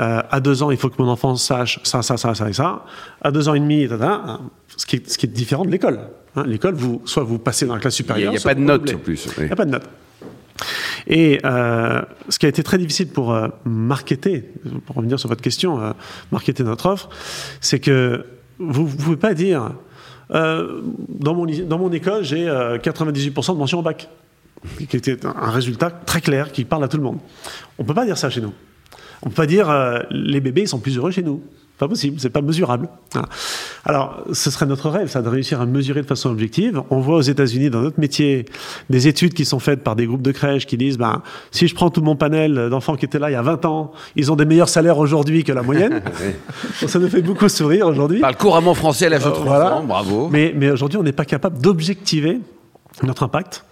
euh, 0.00 0.22
à 0.30 0.40
deux 0.40 0.62
ans, 0.62 0.70
il 0.70 0.76
faut 0.76 0.88
que 0.88 1.00
mon 1.00 1.08
enfant 1.08 1.36
sache 1.36 1.80
ça, 1.84 2.02
ça, 2.02 2.16
ça, 2.16 2.34
ça 2.34 2.48
et 2.48 2.52
ça. 2.52 2.84
À 3.22 3.30
deux 3.30 3.48
ans 3.48 3.54
et 3.54 3.60
demi, 3.60 3.88
tata, 3.88 4.40
ce, 4.76 4.86
qui 4.86 4.96
est, 4.96 5.10
ce 5.10 5.18
qui 5.18 5.26
est 5.26 5.30
différent 5.30 5.64
de 5.64 5.70
l'école. 5.70 6.00
Hein, 6.36 6.44
l'école, 6.46 6.74
vous, 6.74 7.02
soit 7.04 7.24
vous 7.24 7.38
passez 7.38 7.66
dans 7.66 7.74
la 7.74 7.80
classe 7.80 7.94
n'y 7.94 7.98
supérieure, 7.98 8.32
il 8.32 8.38
y 8.38 8.40
a 8.40 8.44
pas 8.44 8.54
de 8.54 8.60
notes 8.60 8.94
en 8.94 8.98
plus. 8.98 9.26
oui. 9.26 9.32
Il 9.38 9.46
n'y 9.46 9.52
a 9.52 9.56
pas 9.56 9.64
de 9.64 9.70
notes. 9.70 9.88
Et 11.06 11.40
euh, 11.44 12.02
ce 12.28 12.38
qui 12.38 12.46
a 12.46 12.48
été 12.48 12.62
très 12.62 12.78
difficile 12.78 13.08
pour 13.08 13.32
euh, 13.32 13.48
marketer, 13.64 14.44
pour 14.86 14.96
revenir 14.96 15.18
sur 15.18 15.28
votre 15.28 15.42
question, 15.42 15.80
euh, 15.80 15.92
marketer 16.30 16.62
notre 16.62 16.86
offre, 16.86 17.08
c'est 17.60 17.80
que 17.80 18.26
vous 18.58 18.84
ne 18.84 18.92
pouvez 18.92 19.16
pas 19.16 19.34
dire 19.34 19.72
euh, 20.32 20.82
dans, 21.08 21.34
mon, 21.34 21.46
dans 21.46 21.78
mon 21.78 21.90
école, 21.92 22.22
j'ai 22.22 22.48
euh, 22.48 22.78
98% 22.78 23.54
de 23.54 23.58
mention 23.58 23.80
au 23.80 23.82
bac, 23.82 24.08
qui 24.88 24.96
était 24.96 25.24
un 25.26 25.50
résultat 25.50 25.90
très 25.90 26.20
clair 26.20 26.52
qui 26.52 26.64
parle 26.64 26.84
à 26.84 26.88
tout 26.88 26.98
le 26.98 27.02
monde. 27.02 27.18
On 27.78 27.82
ne 27.82 27.88
peut 27.88 27.94
pas 27.94 28.04
dire 28.04 28.18
ça 28.18 28.30
chez 28.30 28.40
nous. 28.40 28.52
On 29.22 29.28
peut 29.28 29.34
pas 29.34 29.46
dire 29.46 29.68
euh, 29.70 30.00
les 30.10 30.40
bébés 30.40 30.66
sont 30.66 30.78
plus 30.78 30.96
heureux 30.96 31.10
chez 31.10 31.22
nous. 31.22 31.42
Pas 31.78 31.88
possible, 31.88 32.20
c'est 32.20 32.28
pas 32.28 32.42
mesurable. 32.42 32.90
Voilà. 33.14 33.28
Alors, 33.86 34.22
ce 34.34 34.50
serait 34.50 34.66
notre 34.66 34.90
rêve, 34.90 35.08
ça, 35.08 35.22
de 35.22 35.28
réussir 35.30 35.62
à 35.62 35.66
mesurer 35.66 36.02
de 36.02 36.06
façon 36.06 36.28
objective. 36.28 36.82
On 36.90 37.00
voit 37.00 37.16
aux 37.16 37.22
États-Unis, 37.22 37.70
dans 37.70 37.80
notre 37.80 37.98
métier, 37.98 38.44
des 38.90 39.08
études 39.08 39.32
qui 39.32 39.46
sont 39.46 39.60
faites 39.60 39.82
par 39.82 39.96
des 39.96 40.04
groupes 40.04 40.20
de 40.20 40.30
crèches 40.30 40.66
qui 40.66 40.76
disent, 40.76 40.98
ben, 40.98 41.22
si 41.50 41.68
je 41.68 41.74
prends 41.74 41.88
tout 41.88 42.02
mon 42.02 42.16
panel 42.16 42.68
d'enfants 42.68 42.96
qui 42.96 43.06
étaient 43.06 43.18
là 43.18 43.30
il 43.30 43.32
y 43.32 43.36
a 43.36 43.40
20 43.40 43.64
ans, 43.64 43.92
ils 44.14 44.30
ont 44.30 44.36
des 44.36 44.44
meilleurs 44.44 44.68
salaires 44.68 44.98
aujourd'hui 44.98 45.42
que 45.42 45.52
la 45.52 45.62
moyenne. 45.62 46.02
Ça 46.86 46.98
nous 46.98 47.08
fait 47.08 47.22
beaucoup 47.22 47.48
sourire 47.48 47.86
aujourd'hui. 47.86 48.20
Parle 48.20 48.36
couramment 48.36 48.74
français 48.74 49.06
à 49.06 49.08
l'âge 49.08 49.24
de 49.24 49.30
3 49.30 49.44
Voilà. 49.44 49.76
ans, 49.76 49.84
bravo. 49.84 50.28
Mais, 50.30 50.52
mais 50.54 50.70
aujourd'hui, 50.70 50.98
on 50.98 51.02
n'est 51.02 51.12
pas 51.12 51.24
capable 51.24 51.62
d'objectiver 51.62 52.40
notre 53.02 53.22
impact. 53.22 53.64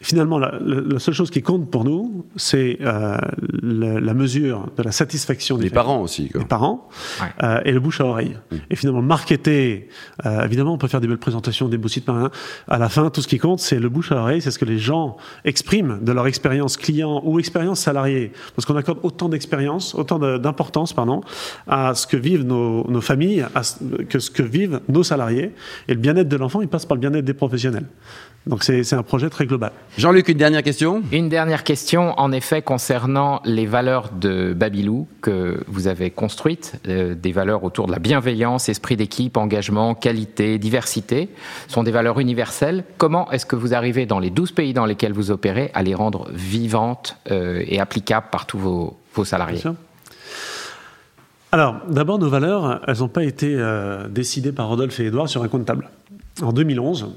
Finalement, 0.00 0.38
la, 0.38 0.52
la- 0.60 0.80
la 0.80 0.98
seule 1.00 1.14
chose 1.14 1.30
qui 1.30 1.42
compte 1.42 1.70
pour 1.70 1.82
nous, 1.84 2.24
c'est 2.36 2.78
euh, 2.82 3.16
le- 3.62 3.98
la 3.98 4.14
mesure 4.14 4.68
de 4.76 4.82
la 4.84 4.92
satisfaction 4.92 5.58
des 5.58 5.70
parents 5.70 6.00
aussi. 6.02 6.28
Quoi. 6.28 6.40
des 6.42 6.46
parents 6.46 6.88
Ouais. 7.20 7.26
euh, 7.42 7.60
et 7.64 7.72
le 7.72 7.80
bouche 7.80 8.00
à 8.00 8.04
oreille. 8.04 8.36
Et 8.70 8.76
finalement, 8.76 9.02
marketer, 9.02 9.88
euh, 10.24 10.44
évidemment, 10.44 10.74
on 10.74 10.78
peut 10.78 10.86
faire 10.86 11.00
des 11.00 11.08
belles 11.08 11.18
présentations, 11.18 11.68
des 11.68 11.78
beaux 11.78 11.88
sites. 11.88 12.08
hein. 12.08 12.30
À 12.68 12.78
la 12.78 12.88
fin, 12.88 13.10
tout 13.10 13.22
ce 13.22 13.26
qui 13.28 13.38
compte, 13.38 13.58
c'est 13.58 13.80
le 13.80 13.88
bouche 13.88 14.12
à 14.12 14.16
oreille, 14.16 14.40
c'est 14.40 14.52
ce 14.52 14.58
que 14.60 14.64
les 14.64 14.78
gens 14.78 15.16
expriment 15.44 15.98
de 16.00 16.12
leur 16.12 16.28
expérience 16.28 16.76
client 16.76 17.20
ou 17.24 17.40
expérience 17.40 17.80
salariée. 17.80 18.30
Parce 18.54 18.66
qu'on 18.66 18.76
accorde 18.76 19.00
autant 19.02 19.28
d'expérience, 19.28 19.96
autant 19.96 20.20
de- 20.20 20.38
d'importance, 20.38 20.92
pardon, 20.92 21.22
à 21.66 21.94
ce 21.96 22.06
que 22.06 22.16
vivent 22.16 22.44
nos, 22.44 22.88
nos 22.88 23.00
familles, 23.00 23.46
à 23.54 23.62
ce- 23.64 23.78
que 24.08 24.20
ce 24.20 24.30
que 24.30 24.44
vivent 24.44 24.80
nos 24.88 25.02
salariés. 25.02 25.52
Et 25.88 25.94
le 25.94 26.00
bien-être 26.00 26.28
de 26.28 26.36
l'enfant, 26.36 26.60
il 26.60 26.68
passe 26.68 26.86
par 26.86 26.94
le 26.94 27.00
bien-être 27.00 27.24
des 27.24 27.34
professionnels. 27.34 27.86
Donc 28.48 28.64
c'est 28.64 28.82
c'est 28.82 28.96
un 28.96 29.02
projet 29.02 29.28
très 29.28 29.46
global. 29.46 29.72
Jean-Luc, 29.98 30.28
une 30.28 30.38
dernière 30.38 30.62
question? 30.62 31.02
Une 31.12 31.28
dernière 31.28 31.64
question, 31.64 32.18
en 32.18 32.32
effet, 32.32 32.62
concernant 32.62 33.42
les 33.44 33.66
valeurs 33.66 34.10
de 34.10 34.54
Babylou 34.54 35.06
que 35.20 35.62
vous 35.66 35.86
avez 35.86 36.10
construites, 36.10 36.80
euh, 36.88 37.14
des 37.14 37.32
valeurs 37.32 37.62
autour 37.62 37.86
de 37.86 37.92
la 37.92 37.98
bienveillance, 37.98 38.70
esprit 38.70 38.96
d'équipe, 38.96 39.36
engagement, 39.36 39.94
qualité, 39.94 40.58
diversité, 40.58 41.28
sont 41.68 41.82
des 41.82 41.90
valeurs 41.90 42.20
universelles. 42.20 42.84
Comment 42.96 43.30
est-ce 43.32 43.44
que 43.44 43.54
vous 43.54 43.74
arrivez 43.74 44.06
dans 44.06 44.18
les 44.18 44.30
12 44.30 44.52
pays 44.52 44.72
dans 44.72 44.86
lesquels 44.86 45.12
vous 45.12 45.30
opérez 45.30 45.70
à 45.74 45.82
les 45.82 45.94
rendre 45.94 46.28
vivantes 46.32 47.18
euh, 47.30 47.62
et 47.66 47.80
applicables 47.80 48.28
par 48.32 48.46
tous 48.46 48.58
vos, 48.58 48.96
vos 49.12 49.26
salariés? 49.26 49.60
Bien 49.60 49.72
sûr. 49.72 49.74
Alors, 51.52 51.76
d'abord, 51.88 52.18
nos 52.18 52.28
valeurs, 52.30 52.80
elles 52.86 52.98
n'ont 52.98 53.08
pas 53.08 53.24
été 53.24 53.54
euh, 53.54 54.08
décidées 54.08 54.52
par 54.52 54.68
Rodolphe 54.68 55.00
et 55.00 55.06
Édouard 55.06 55.28
sur 55.28 55.42
un 55.42 55.48
compte 55.48 55.66
table. 55.66 55.90
En 56.42 56.52
2011, 56.52 57.08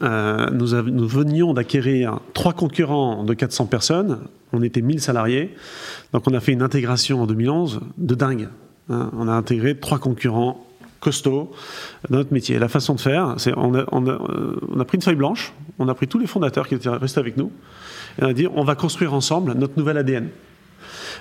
euh, 0.00 0.50
nous, 0.50 1.08
venions 1.08 1.54
d'acquérir 1.54 2.20
trois 2.32 2.52
concurrents 2.52 3.24
de 3.24 3.34
400 3.34 3.66
personnes. 3.66 4.18
On 4.52 4.62
était 4.62 4.80
1000 4.80 5.00
salariés. 5.00 5.54
Donc, 6.12 6.28
on 6.28 6.34
a 6.34 6.40
fait 6.40 6.52
une 6.52 6.62
intégration 6.62 7.22
en 7.22 7.26
2011 7.26 7.80
de 7.98 8.14
dingue. 8.14 8.48
hein. 8.90 9.10
on 9.16 9.28
a 9.28 9.32
intégré 9.32 9.76
trois 9.76 9.98
concurrents 9.98 10.66
costaud 11.02 11.50
dans 12.08 12.18
notre 12.18 12.32
métier. 12.32 12.58
La 12.58 12.68
façon 12.68 12.94
de 12.94 13.00
faire, 13.00 13.34
c'est 13.36 13.52
on 13.56 13.74
a, 13.74 13.80
a, 13.80 13.86
on 13.90 14.80
a 14.80 14.84
pris 14.84 14.96
une 14.96 15.02
feuille 15.02 15.16
blanche, 15.16 15.52
on 15.78 15.88
a 15.88 15.94
pris 15.94 16.06
tous 16.06 16.18
les 16.18 16.28
fondateurs 16.28 16.68
qui 16.68 16.76
étaient 16.76 16.88
restés 16.88 17.20
avec 17.20 17.36
nous, 17.36 17.50
et 18.18 18.24
on 18.24 18.28
a 18.28 18.32
dit 18.32 18.46
on 18.46 18.62
va 18.62 18.76
construire 18.76 19.12
ensemble 19.12 19.52
notre 19.54 19.76
nouvel 19.76 19.98
ADN. 19.98 20.28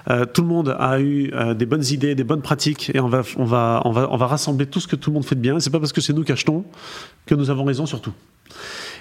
Euh, 0.10 0.26
tout 0.26 0.42
le 0.42 0.48
monde 0.48 0.76
a 0.80 1.00
eu 1.00 1.32
euh, 1.34 1.54
des 1.54 1.66
bonnes 1.66 1.86
idées, 1.86 2.16
des 2.16 2.24
bonnes 2.24 2.42
pratiques, 2.42 2.92
et 2.94 3.00
on 3.00 3.08
va, 3.08 3.24
on, 3.38 3.46
va, 3.46 3.82
on, 3.86 3.92
va, 3.92 4.08
on 4.12 4.18
va 4.18 4.28
rassembler 4.28 4.66
tout 4.66 4.80
ce 4.80 4.88
que 4.88 4.96
tout 4.96 5.10
le 5.10 5.16
monde 5.16 5.26
fait 5.26 5.36
de 5.36 5.42
bien. 5.42 5.60
C'est 5.60 5.70
pas 5.70 5.80
parce 5.80 5.94
que 5.94 6.02
c'est 6.02 6.14
nous 6.14 6.24
qui 6.24 6.32
achetons 6.32 6.64
que 7.26 7.36
nous 7.36 7.50
avons 7.50 7.64
raison 7.64 7.86
sur 7.86 8.02
tout. 8.02 8.14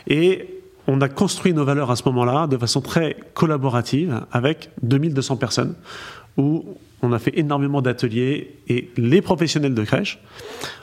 Et 0.07 0.61
on 0.87 1.01
a 1.01 1.09
construit 1.09 1.53
nos 1.53 1.65
valeurs 1.65 1.91
à 1.91 1.97
ce 1.97 2.03
moment-là 2.07 2.47
de 2.47 2.57
façon 2.57 2.81
très 2.81 3.17
collaborative 3.35 4.23
avec 4.33 4.71
2200 4.83 5.37
personnes 5.37 5.75
où 6.37 6.65
on 7.03 7.13
a 7.13 7.19
fait 7.19 7.39
énormément 7.39 7.83
d'ateliers 7.83 8.57
et 8.69 8.91
les 8.97 9.23
professionnels 9.23 9.75
de 9.75 9.85
crèche 9.85 10.19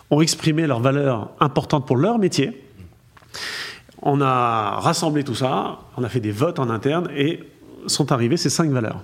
ont 0.09 0.21
exprimé 0.21 0.67
leurs 0.67 0.79
valeurs 0.79 1.31
importantes 1.39 1.85
pour 1.85 1.97
leur 1.97 2.17
métier. 2.19 2.63
On 4.01 4.21
a 4.21 4.79
rassemblé 4.79 5.23
tout 5.23 5.35
ça, 5.35 5.79
on 5.97 6.03
a 6.03 6.09
fait 6.09 6.19
des 6.19 6.31
votes 6.31 6.59
en 6.59 6.69
interne 6.69 7.09
et 7.15 7.43
sont 7.87 8.11
arrivées 8.11 8.37
ces 8.37 8.49
cinq 8.49 8.69
valeurs. 8.71 9.01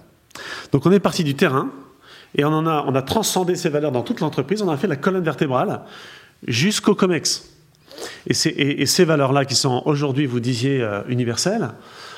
Donc 0.72 0.86
on 0.86 0.92
est 0.92 1.00
parti 1.00 1.24
du 1.24 1.36
terrain 1.36 1.70
et 2.36 2.46
on, 2.46 2.50
en 2.50 2.66
a, 2.66 2.84
on 2.88 2.96
a 2.96 3.02
transcendé 3.02 3.56
ces 3.56 3.70
valeurs 3.70 3.92
dans 3.92 4.02
toute 4.02 4.20
l'entreprise, 4.20 4.62
on 4.62 4.70
a 4.70 4.78
fait 4.78 4.88
la 4.88 4.96
colonne 4.96 5.24
vertébrale 5.24 5.82
jusqu'au 6.48 6.96
COMEX. 6.96 7.50
Et, 8.28 8.34
ces, 8.34 8.50
et, 8.50 8.82
et 8.82 8.86
ces 8.86 9.06
valeurs-là 9.06 9.46
qui 9.46 9.56
sont 9.56 9.84
aujourd'hui, 9.86 10.26
vous 10.26 10.40
disiez, 10.40 10.82
euh, 10.82 11.02
universelles, 11.08 11.70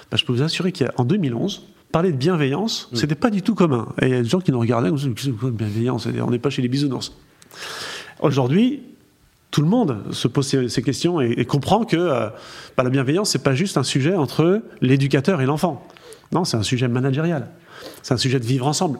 bah, 0.10 0.18
je 0.18 0.24
peux 0.24 0.34
vous 0.34 0.42
assurer 0.42 0.72
qu'en 0.72 1.04
2011, 1.04 1.68
parler 1.92 2.12
de 2.12 2.18
bienveillance, 2.18 2.90
mmh. 2.92 2.96
c'était 2.96 3.16
pas 3.16 3.30
du 3.30 3.42
tout 3.42 3.56
commun. 3.56 3.88
Et 4.02 4.06
il 4.06 4.12
y 4.12 4.16
a 4.16 4.22
des 4.22 4.30
gens 4.30 4.40
qui 4.40 4.52
nous 4.52 4.60
regardaient, 4.60 4.90
qu'est-ce 4.90 5.30
que 5.30 5.50
bienveillance 5.50 6.08
On 6.22 6.32
n'est 6.32 6.40
pas 6.40 6.50
chez 6.50 6.62
les 6.62 6.68
bisounours. 6.68 7.16
Aujourd'hui, 8.22 8.84
tout 9.52 9.62
le 9.62 9.68
monde 9.68 10.04
se 10.12 10.28
pose 10.28 10.48
ces, 10.48 10.70
ces 10.70 10.82
questions 10.82 11.22
et, 11.22 11.32
et, 11.38 11.46
comprend 11.46 11.86
que 11.86 11.96
euh, 11.96 12.30
bah, 12.78 12.84
la 12.84 12.90
bienveillance, 12.90 13.30
c'est 13.30 13.44
pas 13.44 13.56
juste 13.56 13.78
un 13.78 13.84
sujet 13.84 14.16
entre 14.16 14.62
l'éducateur 14.82 15.42
et 15.42 15.46
l'enfant. 15.46 15.88
Non, 16.32 16.46
c'est 16.46 16.58
un 16.58 16.64
sujet 16.64 16.88
managérial. 16.88 17.50
C'est 18.02 18.14
un 18.14 18.18
sujet 18.18 18.40
de 18.40 18.46
vivre 18.46 18.68
ensemble. 18.68 19.00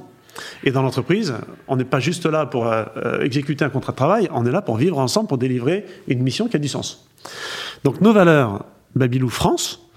Et 0.64 0.72
dans 0.72 0.82
l'entreprise, 0.82 1.34
on 1.68 1.76
n'est 1.76 1.86
pas 1.86 2.00
juste 2.00 2.26
là 2.26 2.46
pour 2.46 2.68
euh, 2.68 2.86
exécuter 3.22 3.64
un 3.64 3.70
contrat 3.70 3.94
de 3.94 3.98
travail, 3.98 4.30
on 4.34 4.46
est 4.46 4.52
là 4.52 4.62
pour 4.62 4.78
vivre 4.78 4.98
ensemble, 5.00 5.28
pour 5.28 5.38
délivrer 5.38 5.86
une 6.08 6.22
mission 6.22 6.48
qui 6.48 6.58
a 6.58 6.60
du 6.60 6.68
sens. 6.68 7.08
Donc 7.84 8.02
nos 8.02 8.14
valeurs 8.14 8.66
Babylou 8.96 9.30
France, 9.30 9.88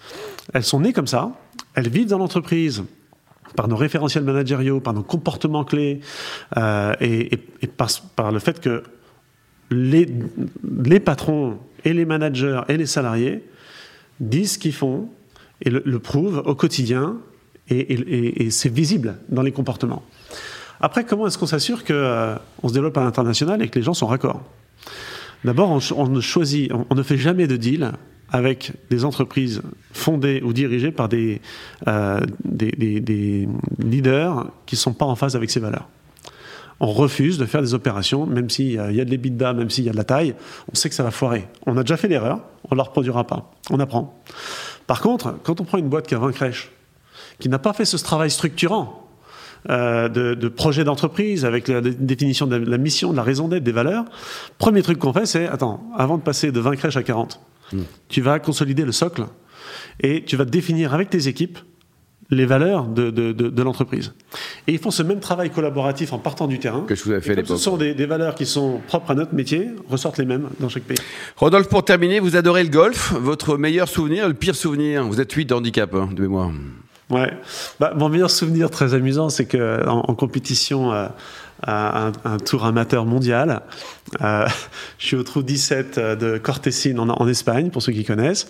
elles 0.55 0.65
sont 0.65 0.81
nées 0.81 0.93
comme 0.93 1.07
ça, 1.07 1.33
elles 1.75 1.89
vivent 1.89 2.09
dans 2.09 2.19
l'entreprise 2.19 2.85
par 3.57 3.69
nos 3.69 3.77
référentiels 3.77 4.25
managériaux, 4.25 4.81
par 4.81 4.95
nos 4.95 5.03
comportements 5.03 5.65
clés, 5.65 6.01
euh, 6.57 6.95
et, 7.01 7.39
par, 7.67 8.33
le 8.33 8.39
fait 8.39 8.61
que 8.61 8.83
les, 9.71 10.07
patrons 11.01 11.59
et 11.85 11.93
les 11.93 12.05
managers 12.05 12.61
et 12.69 12.77
les 12.77 12.87
salariés 12.87 13.45
disent 14.21 14.53
ce 14.53 14.59
qu'ils 14.59 14.75
font 14.75 15.09
et 15.63 15.71
le, 15.71 15.83
le 15.85 15.99
prouvent 15.99 16.43
au 16.45 16.55
quotidien 16.55 17.17
et, 17.71 18.51
c'est 18.51 18.73
visible 18.73 19.17
dans 19.29 19.43
les 19.43 19.53
comportements. 19.53 20.03
Après, 20.81 21.05
comment 21.05 21.27
est-ce 21.27 21.39
qu'on 21.39 21.47
s'assure 21.47 21.85
qu'on 21.85 21.93
euh, 21.95 22.37
se 22.65 22.73
développe 22.73 22.97
à 22.97 23.05
l'international 23.05 23.63
et 23.63 23.69
que 23.69 23.79
les 23.79 23.85
gens 23.85 23.95
sont 23.95 24.07
raccords 24.07 24.43
D'abord, 25.45 25.71
on, 25.71 25.81
on, 25.97 26.21
choisit, 26.21 26.73
on, 26.91 26.95
ne 26.95 27.03
fait 27.03 27.17
jamais 27.17 27.47
de 27.47 27.57
deal 27.57 27.93
avec 28.31 28.73
des 28.91 29.05
entreprises 29.05 29.63
fondées 29.93 30.43
ou 30.45 30.53
dirigées 30.53 30.93
par 30.93 31.09
des, 31.09 31.41
euh, 31.87 32.21
leaders 33.79 34.47
qui 34.67 34.75
ne 34.75 34.79
sont 34.79 34.93
pas 34.93 35.07
en 35.07 35.17
phase 35.17 35.37
avec 35.37 35.51
ces 35.51 35.61
valeurs. 35.61 35.89
On 36.81 36.93
refuse 36.93 37.39
de 37.39 37.45
faire 37.45 37.61
des 37.61 37.75
opérations, 37.75 38.25
même 38.27 38.51
s'il 38.51 38.73
y 38.73 38.79
a 38.79 39.05
de 39.05 39.11
l'EBITDA, 39.11 39.53
même 39.53 39.69
s'il 39.69 39.85
y 39.85 39.89
a 39.89 39.93
de 39.93 39.97
la 39.97 40.05
taille, 40.05 40.35
on 40.71 40.77
sait 40.77 40.89
que 40.89 40.95
ça 40.95 41.03
va 41.03 41.11
foirer. 41.11 41.49
On 41.67 41.77
a 41.77 41.83
déjà 41.83 41.97
fait 41.97 42.07
l'erreur, 42.07 42.41
on 42.71 42.75
ne 42.75 42.77
la 42.77 42.85
reproduira 42.85 43.27
pas. 43.27 43.51
On 43.71 43.81
apprend. 43.81 44.23
Par 44.89 45.01
contre, 45.01 45.37
quand 45.45 45.61
on 45.61 45.65
prend 45.65 45.79
une 45.79 45.89
boîte 45.89 46.09
qui 46.09 46.17
a 46.17 46.19
20 46.19 46.33
crèches, 46.33 46.73
qui 47.39 47.49
n'a 47.49 47.61
pas 47.61 47.73
fait 47.73 47.85
ce 47.85 47.97
travail 47.99 48.31
structurant 48.31 49.07
euh, 49.69 50.09
de, 50.09 50.35
de, 50.35 50.49
projet 50.49 50.83
d'entreprise 50.83 51.45
avec 51.45 51.69
la 51.69 51.81
définition 51.83 52.47
de 52.47 52.57
la, 52.57 52.79
mission, 52.79 53.13
de 53.13 53.17
la 53.17 53.23
raison 53.23 53.49
d'être, 53.49 53.63
des 53.63 53.73
valeurs, 53.73 54.07
premier 54.57 54.83
truc 54.83 54.99
qu'on 54.99 55.13
fait, 55.13 55.27
c'est 55.27 55.47
attends, 55.47 55.83
avant 55.97 56.17
de 56.17 56.23
passer 56.23 56.53
de 56.53 56.61
20 56.61 56.77
crèches 56.77 56.97
à 56.97 57.03
40, 57.03 57.39
mmh. 57.73 57.79
tu 58.09 58.23
vas 58.23 58.39
consolider 58.39 58.85
le 58.85 58.93
socle 58.93 59.27
et 60.01 60.25
tu 60.25 60.37
vas 60.37 60.47
définir 60.47 60.95
avec 60.95 61.11
tes 61.11 61.29
équipes 61.29 61.59
les 62.31 62.45
valeurs 62.45 62.87
de, 62.87 63.11
de, 63.11 63.33
de, 63.33 63.49
de 63.49 63.63
l'entreprise. 63.63 64.13
Et 64.67 64.73
ils 64.73 64.79
font 64.79 64.91
ce 64.91 65.03
même 65.03 65.21
travail 65.21 65.51
collaboratif 65.51 66.13
en 66.13 66.19
partant 66.19 66.47
du 66.47 66.59
terrain. 66.59 66.85
Que 66.87 66.95
je 66.95 67.05
vous 67.05 67.13
ai 67.13 67.21
fait 67.21 67.47
ce 67.47 67.57
sont 67.57 67.77
des, 67.77 67.95
des, 67.95 68.07
valeurs 68.07 68.35
qui 68.35 68.45
sont 68.45 68.81
propres 68.87 69.13
à 69.13 69.15
notre 69.15 69.35
métier, 69.35 69.71
ressortent 69.89 70.19
les 70.19 70.27
mêmes 70.27 70.49
dans 70.61 70.69
chaque 70.69 70.83
pays. 70.83 70.99
Rodolphe, 71.37 71.69
pour 71.69 71.85
terminer, 71.85 72.21
vous 72.21 72.37
adorez 72.37 72.65
le 72.65 72.71
golf. 72.71 73.15
Votre 73.15 73.57
meilleur 73.57 73.89
souvenir, 73.89 74.29
le 74.29 74.35
pire 74.35 74.55
souvenir 74.55 75.05
Vous 75.05 75.21
êtes 75.21 75.33
8 75.33 75.47
de 75.47 75.55
handicap, 75.55 75.95
hein, 75.95 76.11
de 76.13 76.23
mémoire. 76.23 76.51
Ouais. 77.11 77.33
Bah, 77.81 77.95
mon 77.97 78.11
meilleur 78.11 78.31
souvenir 78.31 78.71
très 78.71 78.93
amusant, 78.93 79.31
c'est 79.31 79.47
que 79.47 79.89
en, 79.89 80.01
en 80.01 80.15
compétition 80.15 80.93
euh, 80.93 81.09
un, 81.67 82.13
un, 82.25 82.37
tour 82.39 82.65
amateur 82.65 83.05
mondial, 83.05 83.63
euh, 84.23 84.47
je 84.99 85.07
suis 85.07 85.17
au 85.17 85.23
trou 85.23 85.43
17 85.43 85.99
de 85.99 86.39
Cortesine 86.39 86.99
en, 86.99 87.09
en, 87.09 87.29
Espagne, 87.29 87.71
pour 87.71 87.83
ceux 87.83 87.93
qui 87.93 88.05
connaissent. 88.05 88.49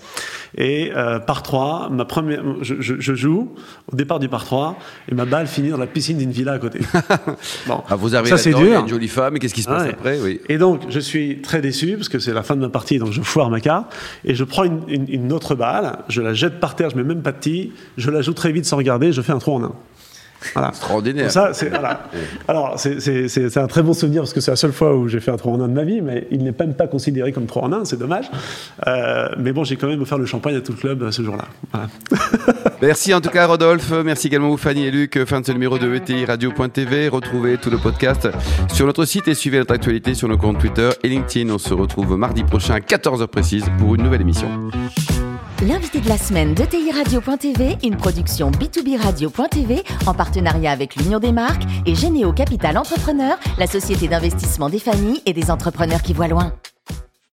Et 0.57 0.93
euh, 0.95 1.19
par 1.19 1.43
3, 1.43 1.89
ma 1.91 2.05
première, 2.05 2.43
je, 2.63 2.81
je, 2.81 2.95
je, 2.99 3.15
joue 3.15 3.55
au 3.91 3.97
départ 3.97 4.19
du 4.19 4.29
par 4.29 4.45
3 4.45 4.79
et 5.11 5.15
ma 5.15 5.25
balle 5.25 5.47
finit 5.47 5.71
dans 5.71 5.79
la 5.79 5.87
piscine 5.87 6.19
d'une 6.19 6.31
villa 6.31 6.53
à 6.53 6.59
côté. 6.59 6.81
bon, 7.67 7.83
ah, 7.89 7.97
vous 7.97 8.15
avez 8.15 8.29
ça 8.29 8.37
c'est 8.37 8.53
dur. 8.53 8.81
Une 8.81 8.89
jolie 8.89 9.09
femme, 9.09 9.37
et 9.37 9.39
qu'est-ce 9.39 9.55
qui 9.55 9.63
se 9.63 9.69
passe 9.69 9.85
ouais. 9.85 9.91
après 9.91 10.21
oui. 10.21 10.41
Et 10.49 10.59
donc, 10.59 10.83
je 10.91 11.01
suis 11.01 11.41
très 11.41 11.61
déçu 11.61 11.97
parce 11.97 12.09
que 12.09 12.19
c'est 12.19 12.35
la 12.35 12.43
fin 12.43 12.57
de 12.57 12.61
ma 12.61 12.69
partie, 12.69 12.99
donc 12.99 13.13
je 13.13 13.23
foire 13.23 13.51
ma 13.51 13.61
carte 13.61 13.95
et 14.25 14.35
je 14.35 14.45
prends 14.45 14.65
une, 14.65 14.83
une, 14.89 15.07
une 15.09 15.33
autre 15.33 15.55
balle, 15.55 15.99
je 16.09 16.21
la 16.21 16.35
jette 16.35 16.61
par 16.61 16.77
terre, 16.77 16.91
je 16.91 16.97
mets 16.97 17.05
même 17.05 17.23
pas 17.23 17.33
de 17.33 17.39
tee, 17.39 17.73
je 17.97 18.11
la 18.11 18.23
joue 18.23 18.35
très 18.35 18.53
vite 18.53 18.67
sans 18.67 18.77
regarder, 18.77 19.13
je 19.13 19.23
fais 19.23 19.33
un 19.33 19.39
trou 19.39 19.55
en 19.55 19.65
un. 19.65 19.73
Voilà. 20.55 20.69
Extraordinaire. 20.69 21.31
Ça, 21.31 21.53
voilà. 21.71 22.05
Alors, 22.49 22.75
c'est 22.79 23.57
un 23.57 23.67
très 23.67 23.83
bon 23.83 23.93
souvenir 23.93 24.23
parce 24.23 24.33
que 24.33 24.41
c'est 24.41 24.51
la 24.51 24.57
seule 24.57 24.73
fois 24.73 24.97
où 24.97 25.09
j'ai 25.09 25.21
fait 25.21 25.31
un 25.31 25.37
3 25.37 25.53
en 25.53 25.61
1 25.61 25.69
de 25.69 25.73
ma 25.73 25.85
vie, 25.85 26.01
mais 26.01 26.27
il 26.31 26.45
n'est 26.45 26.55
même 26.59 26.75
pas 26.75 26.87
considéré 26.87 27.33
comme 27.33 27.47
3 27.47 27.63
en 27.63 27.73
1, 27.73 27.85
c'est 27.85 27.99
dommage. 27.99 28.31
Euh, 28.87 29.29
mais 29.39 29.53
bon, 29.53 29.65
j'ai 29.65 29.77
quand 29.77 29.89
même 29.89 30.01
offert 30.01 30.19
le 30.19 30.27
champagne 30.27 30.57
à 30.57 30.61
tout 30.61 30.73
le 30.73 30.79
club 30.79 31.11
ce 31.11 31.23
jour-là. 31.23 31.45
Voilà. 31.73 31.89
Merci 32.83 33.13
en 33.15 33.21
tout 33.21 33.31
cas, 33.31 33.47
Rodolphe. 33.47 33.93
Merci 34.05 34.29
également 34.29 34.51
vous, 34.51 34.57
Fanny 34.57 34.87
et 34.87 34.91
Luc. 34.91 35.25
Fin 35.25 35.41
de 35.41 35.47
ce 35.47 35.53
numéro 35.53 35.79
de 35.79 35.93
ETI 35.95 36.25
Radio.tv. 36.25 37.09
Retrouvez 37.09 37.59
tout 37.59 37.71
le 37.71 37.79
podcast 37.79 38.29
sur 38.73 38.87
notre 38.87 39.05
site 39.05 39.29
et 39.29 39.35
suivez 39.35 39.59
notre 39.59 39.75
actualité 39.75 40.15
sur 40.15 40.29
nos 40.29 40.39
comptes 40.39 40.59
Twitter 40.59 40.91
et 41.03 41.09
LinkedIn. 41.09 41.51
On 41.53 41.59
se 41.59 41.75
retrouve 41.75 42.17
mardi 42.17 42.45
prochain 42.45 42.75
à 42.75 42.81
14h 42.81 43.27
précise 43.27 43.65
pour 43.79 43.95
une 43.95 44.03
nouvelle 44.03 44.21
émission. 44.21 44.49
L'invité 45.67 46.01
de 46.01 46.09
la 46.09 46.17
semaine 46.17 46.55
de 46.55 46.63
TI 46.65 46.93
Radio.tv, 46.93 47.79
une 47.83 47.97
production 47.97 48.53
B2B 48.53 48.97
Radio.tv 48.97 49.83
en 50.07 50.15
partenariat 50.15 50.71
avec 50.71 50.95
l'Union 50.95 51.19
des 51.19 51.33
marques 51.33 51.65
et 51.85 51.97
Généo 51.97 52.33
Capital 52.33 52.79
Entrepreneur, 52.79 53.37
la 53.59 53.67
société 53.67 54.07
d'investissement 54.07 54.69
des 54.69 54.79
familles 54.79 55.21
et 55.27 55.33
des 55.33 55.51
entrepreneurs 55.51 56.03
qui 56.03 56.13
voient 56.13 56.29
loin. 56.29 56.53